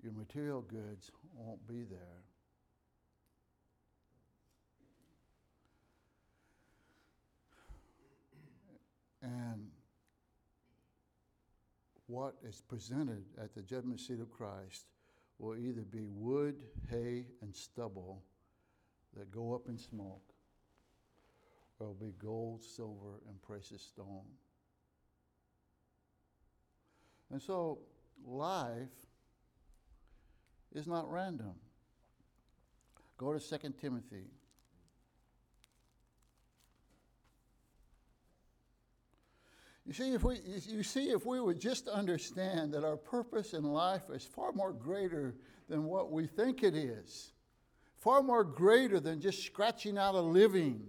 your 0.01 0.13
material 0.13 0.61
goods 0.61 1.11
won't 1.34 1.65
be 1.68 1.84
there. 1.84 2.24
And 9.28 9.67
what 12.07 12.36
is 12.47 12.61
presented 12.61 13.25
at 13.41 13.53
the 13.53 13.61
judgment 13.61 13.99
seat 13.99 14.21
of 14.21 14.32
Christ 14.32 14.86
will 15.39 15.57
either 15.57 15.82
be 15.82 16.05
wood, 16.05 16.63
hay, 16.89 17.25
and 17.41 17.53
stubble 17.53 18.23
that 19.15 19.30
go 19.32 19.53
up 19.53 19.67
in 19.67 19.78
smoke, 19.78 20.34
or 21.80 21.88
will 21.88 21.93
be 21.93 22.13
gold, 22.17 22.63
silver, 22.63 23.21
and 23.28 23.41
precious 23.41 23.82
stone. 23.82 24.25
And 27.32 27.41
so 27.41 27.80
life 28.25 28.88
is 30.73 30.88
not 30.88 31.11
random. 31.11 31.55
Go 33.17 33.34
to 33.34 33.39
2 33.39 33.73
Timothy. 33.82 34.28
You 39.88 39.93
see, 39.93 40.13
if 40.13 40.23
we, 40.25 40.39
you 40.67 40.83
see, 40.83 41.11
if 41.11 41.25
we 41.25 41.39
would 41.39 41.61
just 41.61 41.88
understand 41.88 42.73
that 42.73 42.83
our 42.83 42.97
purpose 42.97 43.53
in 43.53 43.63
life 43.63 44.09
is 44.13 44.25
far 44.25 44.51
more 44.51 44.73
greater 44.73 45.33
than 45.69 45.85
what 45.85 46.11
we 46.11 46.27
think 46.27 46.61
it 46.61 46.75
is, 46.75 47.31
far 47.95 48.21
more 48.21 48.43
greater 48.43 48.99
than 48.99 49.21
just 49.21 49.45
scratching 49.45 49.97
out 49.97 50.13
a 50.13 50.19
living. 50.19 50.81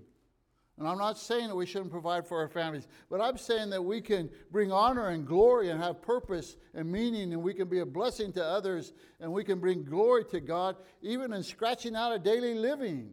And 0.79 0.89
I'm 0.89 0.99
not 0.99 1.17
saying 1.17 1.47
that 1.47 1.55
we 1.55 1.65
shouldn't 1.65 1.93
provide 1.93 2.27
for 2.27 2.39
our 2.39 2.49
families, 2.49 2.89
but 3.09 3.21
I'm 3.21 3.39
saying 3.39 3.71
that 3.71 3.85
we 3.85 4.01
can 4.01 4.29
bring 4.51 4.73
honor 4.73 5.11
and 5.11 5.25
glory 5.25 5.71
and 5.71 5.81
have 5.81 6.03
purpose 6.03 6.57
and 6.75 6.91
meaning, 6.91 7.33
and 7.33 7.41
we 7.43 7.55
can 7.55 7.69
be 7.69 7.79
a 7.79 7.87
blessing 7.87 8.33
to 8.33 8.45
others, 8.45 8.93
and 9.21 9.33
we 9.33 9.45
can 9.45 9.61
bring 9.61 9.85
glory 9.85 10.25
to 10.27 10.41
God, 10.41 10.75
even 11.03 11.33
in 11.33 11.45
scratching 11.45 11.95
out 11.95 12.13
a 12.13 12.19
daily 12.19 12.55
living. 12.55 13.13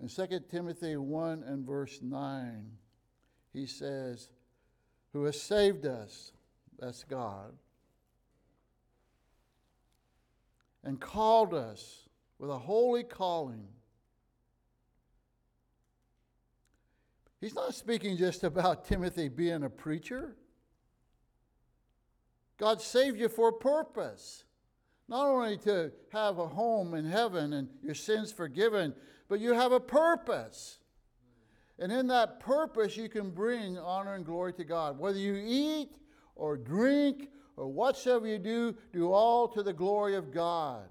In 0.00 0.08
2 0.08 0.40
Timothy 0.50 0.96
1 0.96 1.42
and 1.42 1.66
verse 1.66 2.00
9, 2.02 2.70
he 3.52 3.66
says, 3.66 4.28
Who 5.12 5.24
has 5.24 5.40
saved 5.40 5.86
us, 5.86 6.32
that's 6.78 7.04
God, 7.04 7.52
and 10.84 11.00
called 11.00 11.54
us 11.54 12.08
with 12.38 12.50
a 12.50 12.58
holy 12.58 13.02
calling. 13.02 13.66
He's 17.40 17.54
not 17.54 17.74
speaking 17.74 18.16
just 18.16 18.44
about 18.44 18.84
Timothy 18.86 19.28
being 19.28 19.62
a 19.62 19.70
preacher. 19.70 20.36
God 22.58 22.80
saved 22.80 23.18
you 23.18 23.28
for 23.28 23.48
a 23.48 23.52
purpose. 23.52 24.44
Not 25.08 25.26
only 25.26 25.56
to 25.58 25.92
have 26.12 26.38
a 26.38 26.48
home 26.48 26.94
in 26.94 27.04
heaven 27.04 27.52
and 27.52 27.68
your 27.82 27.94
sins 27.94 28.32
forgiven, 28.32 28.94
but 29.28 29.40
you 29.40 29.52
have 29.52 29.72
a 29.72 29.80
purpose. 29.80 30.78
And 31.78 31.92
in 31.92 32.06
that 32.08 32.40
purpose, 32.40 32.96
you 32.96 33.08
can 33.08 33.30
bring 33.30 33.78
honor 33.78 34.14
and 34.14 34.24
glory 34.24 34.52
to 34.54 34.64
God. 34.64 34.98
Whether 34.98 35.18
you 35.18 35.34
eat 35.44 35.90
or 36.34 36.56
drink 36.56 37.28
or 37.56 37.68
whatsoever 37.68 38.26
you 38.26 38.38
do, 38.38 38.74
do 38.92 39.12
all 39.12 39.48
to 39.48 39.62
the 39.62 39.72
glory 39.72 40.16
of 40.16 40.32
God. 40.32 40.88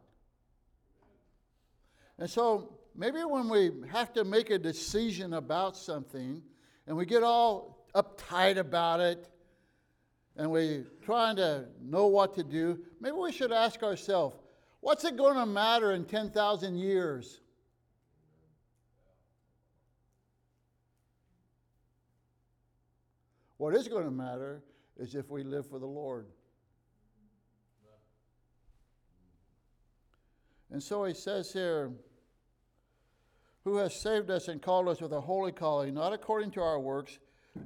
And 2.18 2.30
so 2.30 2.78
maybe 2.96 3.20
when 3.20 3.50
we 3.50 3.72
have 3.92 4.14
to 4.14 4.24
make 4.24 4.50
a 4.50 4.60
decision 4.60 5.34
about 5.34 5.76
something 5.76 6.42
and 6.88 6.96
we 6.96 7.06
get 7.06 7.24
all 7.24 7.88
uptight 7.96 8.58
about 8.58 9.00
it 9.00 9.28
and 10.38 10.52
we're 10.52 10.86
trying 11.02 11.36
to 11.38 11.66
know 11.82 12.08
what 12.08 12.36
to 12.36 12.44
do, 12.44 12.80
maybe 13.00 13.16
we 13.16 13.32
should 13.32 13.52
ask 13.52 13.84
ourselves, 13.84 14.36
what's 14.82 15.04
it 15.04 15.18
going 15.18 15.36
to 15.36 15.46
matter 15.46 15.94
in 15.94 16.06
10,000 16.06 16.78
years? 16.78 17.42
What 23.66 23.74
is 23.74 23.88
going 23.88 24.06
to 24.06 24.12
matter 24.12 24.62
is 24.96 25.16
if 25.16 25.32
we 25.32 25.42
live 25.42 25.68
for 25.68 25.80
the 25.80 25.88
Lord. 25.88 26.28
And 30.70 30.84
so 30.84 31.04
he 31.04 31.16
says 31.16 31.52
here, 31.52 31.92
who 33.64 33.78
has 33.78 34.00
saved 34.00 34.30
us 34.30 34.50
and 34.50 34.62
called 34.62 34.88
us 34.88 35.02
with 35.02 35.14
a 35.14 35.20
holy 35.20 35.52
calling, 35.52 35.96
not 35.96 36.14
according 36.14 36.52
to 36.52 36.62
our 36.62 36.80
works, 36.80 37.18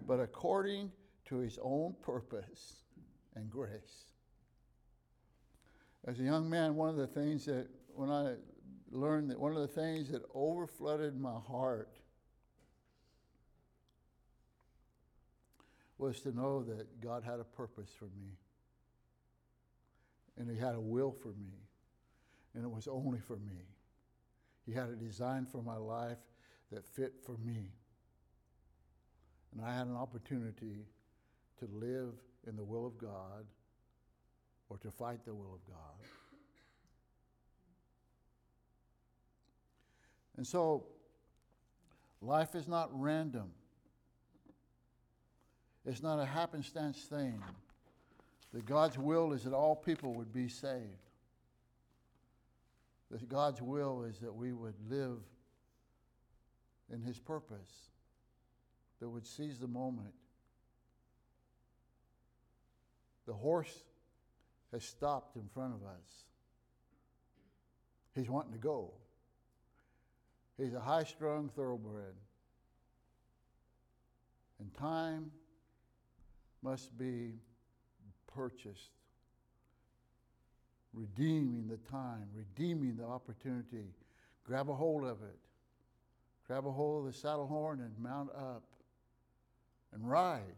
but 0.07 0.21
according 0.21 0.89
to 1.25 1.39
his 1.39 1.59
own 1.61 1.95
purpose 2.01 2.75
and 3.35 3.49
grace. 3.49 4.05
As 6.07 6.17
a 6.21 6.23
young 6.23 6.49
man, 6.49 6.75
one 6.75 6.87
of 6.87 6.95
the 6.95 7.07
things 7.07 7.43
that, 7.47 7.67
when 7.93 8.09
I 8.09 8.35
learned 8.89 9.31
that 9.31 9.37
one 9.37 9.53
of 9.53 9.59
the 9.59 9.67
things 9.67 10.09
that 10.11 10.33
overflooded 10.33 11.19
my 11.19 11.39
heart 11.45 11.89
was 15.99 16.21
to 16.21 16.31
know 16.31 16.63
that 16.63 17.01
God 17.01 17.23
had 17.23 17.39
a 17.39 17.43
purpose 17.43 17.89
for 17.97 18.05
me. 18.05 18.37
And 20.37 20.49
He 20.49 20.57
had 20.57 20.73
a 20.73 20.79
will 20.79 21.11
for 21.11 21.29
me. 21.29 21.53
And 22.55 22.63
it 22.63 22.71
was 22.71 22.87
only 22.87 23.19
for 23.19 23.35
me. 23.35 23.61
He 24.65 24.71
had 24.71 24.89
a 24.89 24.95
design 24.95 25.45
for 25.45 25.61
my 25.61 25.77
life 25.77 26.17
that 26.71 26.85
fit 26.85 27.13
for 27.23 27.37
me. 27.43 27.71
And 29.51 29.61
I 29.65 29.73
had 29.73 29.87
an 29.87 29.95
opportunity 29.95 30.85
to 31.59 31.67
live 31.71 32.13
in 32.47 32.55
the 32.55 32.63
will 32.63 32.85
of 32.85 32.97
God 32.97 33.45
or 34.69 34.77
to 34.77 34.91
fight 34.91 35.25
the 35.25 35.33
will 35.33 35.53
of 35.53 35.65
God. 35.67 36.07
And 40.37 40.47
so, 40.47 40.85
life 42.21 42.55
is 42.55 42.67
not 42.67 42.89
random. 42.93 43.51
It's 45.89 46.03
not 46.03 46.19
a 46.19 46.25
happenstance 46.25 46.99
thing. 46.99 47.41
That 48.53 48.63
God's 48.67 48.99
will 48.99 49.33
is 49.33 49.43
that 49.43 49.53
all 49.53 49.75
people 49.75 50.13
would 50.13 50.31
be 50.31 50.47
saved. 50.47 50.83
That 53.09 53.27
God's 53.27 53.59
will 53.59 54.03
is 54.03 54.19
that 54.19 54.35
we 54.35 54.53
would 54.53 54.75
live 54.87 55.17
in 56.93 57.01
His 57.01 57.17
purpose, 57.17 57.89
that 58.99 59.09
would 59.09 59.25
seize 59.25 59.57
the 59.57 59.67
moment. 59.67 60.13
The 63.25 63.33
horse 63.33 63.83
has 64.71 64.83
stopped 64.83 65.37
in 65.37 65.47
front 65.55 65.73
of 65.73 65.81
us. 65.81 66.25
He's 68.13 68.29
wanting 68.29 68.53
to 68.53 68.59
go. 68.59 68.91
He's 70.55 70.75
a 70.75 70.79
high 70.79 71.03
strung 71.03 71.49
thoroughbred. 71.49 72.13
And 74.59 74.71
time 74.75 75.31
must 76.61 76.97
be 76.97 77.33
purchased. 78.27 78.91
Redeeming 80.93 81.67
the 81.67 81.77
time, 81.89 82.27
redeeming 82.33 82.95
the 82.97 83.05
opportunity. 83.05 83.93
Grab 84.43 84.69
a 84.69 84.73
hold 84.73 85.03
of 85.03 85.21
it. 85.21 85.39
Grab 86.47 86.65
a 86.65 86.71
hold 86.71 87.05
of 87.05 87.13
the 87.13 87.17
saddle 87.17 87.45
horn 87.45 87.79
and 87.79 87.91
mount 87.99 88.29
up 88.35 88.63
and 89.93 90.09
ride. 90.09 90.55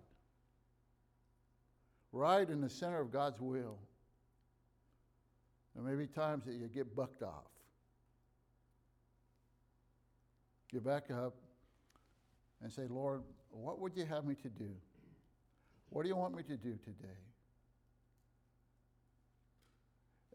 Ride 2.14 2.50
in 2.50 2.62
the 2.62 2.70
center 2.70 3.00
of 3.00 3.12
God's 3.12 3.42
will. 3.42 3.78
There 5.76 5.84
may 5.84 5.96
be 5.96 6.08
times 6.08 6.46
that 6.46 6.54
you 6.54 6.68
get 6.68 6.96
bucked 6.96 7.24
off. 7.24 7.50
Get 10.72 10.86
back 10.86 11.12
up 11.12 11.36
and 12.62 12.72
say, 12.72 12.84
Lord, 12.90 13.24
what 13.50 13.80
would 13.80 13.96
you 13.96 14.06
have 14.06 14.26
me 14.26 14.36
to 14.36 14.50
do? 14.50 14.70
What 15.92 16.04
do 16.04 16.08
you 16.08 16.16
want 16.16 16.36
me 16.36 16.44
to 16.44 16.56
do 16.56 16.80
today? 16.86 17.20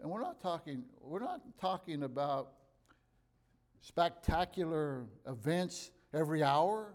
And 0.00 0.10
we're 0.10 0.20
not 0.20 0.38
talking, 0.42 0.84
we're 1.00 1.18
not 1.18 1.40
talking 1.58 2.02
about 2.02 2.52
spectacular 3.80 5.06
events 5.26 5.90
every 6.12 6.42
hour. 6.42 6.92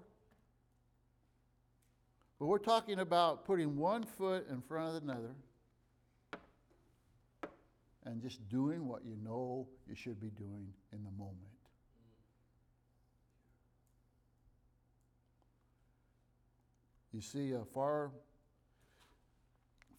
But 2.40 2.46
we're 2.46 2.60
talking 2.60 3.00
about 3.00 3.46
putting 3.46 3.78
one 3.78 4.04
foot 4.04 4.48
in 4.48 4.62
front 4.62 4.96
of 4.96 5.04
another 5.04 5.36
and 8.06 8.22
just 8.22 8.48
doing 8.48 8.88
what 8.88 9.04
you 9.04 9.18
know 9.24 9.68
you 9.88 9.96
should 9.96 10.20
be 10.22 10.30
doing 10.30 10.68
in 10.94 11.04
the 11.04 11.12
moment. 11.12 11.38
You 17.12 17.22
see, 17.22 17.54
a 17.54 17.66
far 17.74 18.12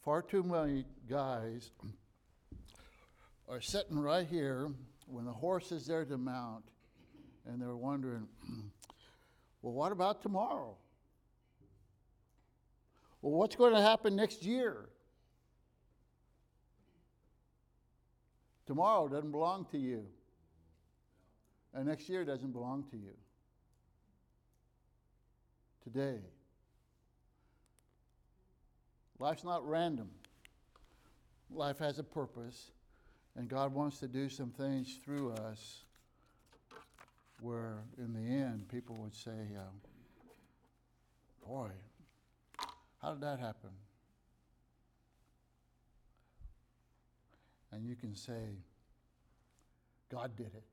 far 0.05 0.21
too 0.21 0.43
many 0.43 0.85
guys 1.09 1.71
are 3.49 3.61
sitting 3.61 3.99
right 3.99 4.27
here 4.27 4.69
when 5.07 5.25
the 5.25 5.33
horse 5.33 5.71
is 5.71 5.87
there 5.87 6.05
to 6.05 6.17
mount 6.17 6.65
and 7.47 7.61
they're 7.61 7.77
wondering, 7.77 8.27
well, 9.63 9.73
what 9.73 9.93
about 9.93 10.23
tomorrow? 10.23 10.77
Well, 13.21 13.33
what's 13.33 13.55
going 13.55 13.75
to 13.75 13.81
happen 13.81 14.17
next 14.17 14.43
year? 14.43 14.89
Tomorrow 18.67 19.09
doesn't 19.09 19.31
belong 19.31 19.67
to 19.71 19.79
you. 19.79 20.05
And 21.75 21.87
next 21.87 22.09
year 22.09 22.25
doesn't 22.25 22.53
belong 22.53 22.85
to 22.91 22.97
you. 22.97 23.15
Today. 25.85 26.19
Life's 29.23 29.45
not 29.45 29.65
random. 29.69 30.11
Life 31.49 31.79
has 31.79 32.01
a 32.01 32.03
purpose, 32.03 32.73
and 33.37 33.49
God 33.49 33.73
wants 33.73 34.01
to 34.01 34.09
do 34.09 34.29
some 34.29 34.51
things 34.51 34.99
through 35.05 35.31
us 35.31 35.85
where, 37.41 37.85
in 37.99 38.15
the 38.15 38.19
end, 38.19 38.67
people 38.69 38.97
would 38.97 39.15
say, 39.15 39.55
uh, 39.57 39.71
Boy, 41.47 41.69
How 43.01 43.13
did 43.13 43.21
that 43.21 43.39
happen? 43.39 43.71
And 47.71 47.87
you 47.87 47.95
can 47.95 48.17
say, 48.17 48.59
God 50.11 50.35
did 50.37 50.47
it. 50.53 50.65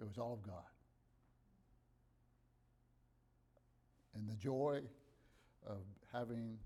It 0.00 0.06
was 0.06 0.16
all 0.16 0.34
of 0.34 0.46
God. 0.46 0.62
And 4.14 4.28
the 4.28 4.34
joy 4.34 4.82
of 5.66 5.82
having 6.12 6.58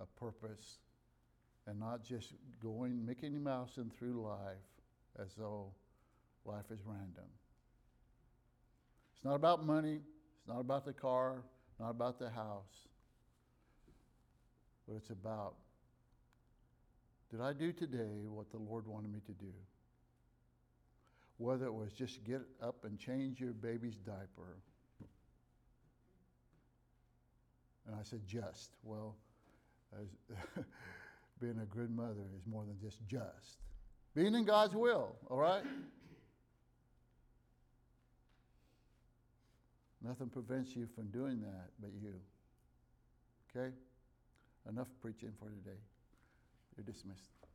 a 0.00 0.06
purpose 0.06 0.78
and 1.66 1.78
not 1.78 2.04
just 2.04 2.32
going 2.62 3.04
Mickey 3.04 3.28
Mousing 3.28 3.90
through 3.98 4.22
life 4.22 4.56
as 5.18 5.34
though 5.36 5.72
life 6.44 6.64
is 6.70 6.80
random. 6.84 7.28
It's 9.14 9.24
not 9.24 9.34
about 9.34 9.64
money, 9.64 10.00
it's 10.38 10.48
not 10.48 10.60
about 10.60 10.84
the 10.84 10.92
car, 10.92 11.42
not 11.78 11.90
about 11.90 12.18
the 12.18 12.30
house, 12.30 12.88
but 14.88 14.96
it's 14.96 15.10
about 15.10 15.54
did 17.30 17.40
I 17.40 17.52
do 17.52 17.72
today 17.72 18.26
what 18.28 18.50
the 18.50 18.58
Lord 18.58 18.88
wanted 18.88 19.12
me 19.12 19.20
to 19.26 19.32
do? 19.32 19.52
Whether 21.36 21.66
it 21.66 21.72
was 21.72 21.92
just 21.92 22.24
get 22.24 22.40
up 22.60 22.84
and 22.84 22.98
change 22.98 23.40
your 23.40 23.52
baby's 23.52 23.94
diaper. 23.94 24.58
And 27.90 27.98
I 27.98 28.04
said, 28.04 28.20
just. 28.24 28.70
Well, 28.84 29.16
being 31.40 31.58
a 31.60 31.74
good 31.74 31.90
mother 31.90 32.22
is 32.36 32.46
more 32.46 32.64
than 32.64 32.78
just 32.80 32.98
just. 33.08 33.58
Being 34.14 34.34
in 34.34 34.44
God's 34.44 34.74
will, 34.74 35.16
all 35.28 35.38
right? 35.38 35.62
Nothing 40.02 40.28
prevents 40.28 40.76
you 40.76 40.86
from 40.94 41.08
doing 41.08 41.40
that 41.40 41.70
but 41.80 41.90
you. 42.00 42.14
Okay? 43.50 43.74
Enough 44.68 44.88
preaching 45.02 45.32
for 45.38 45.48
today. 45.48 45.78
You're 46.76 46.84
dismissed. 46.84 47.49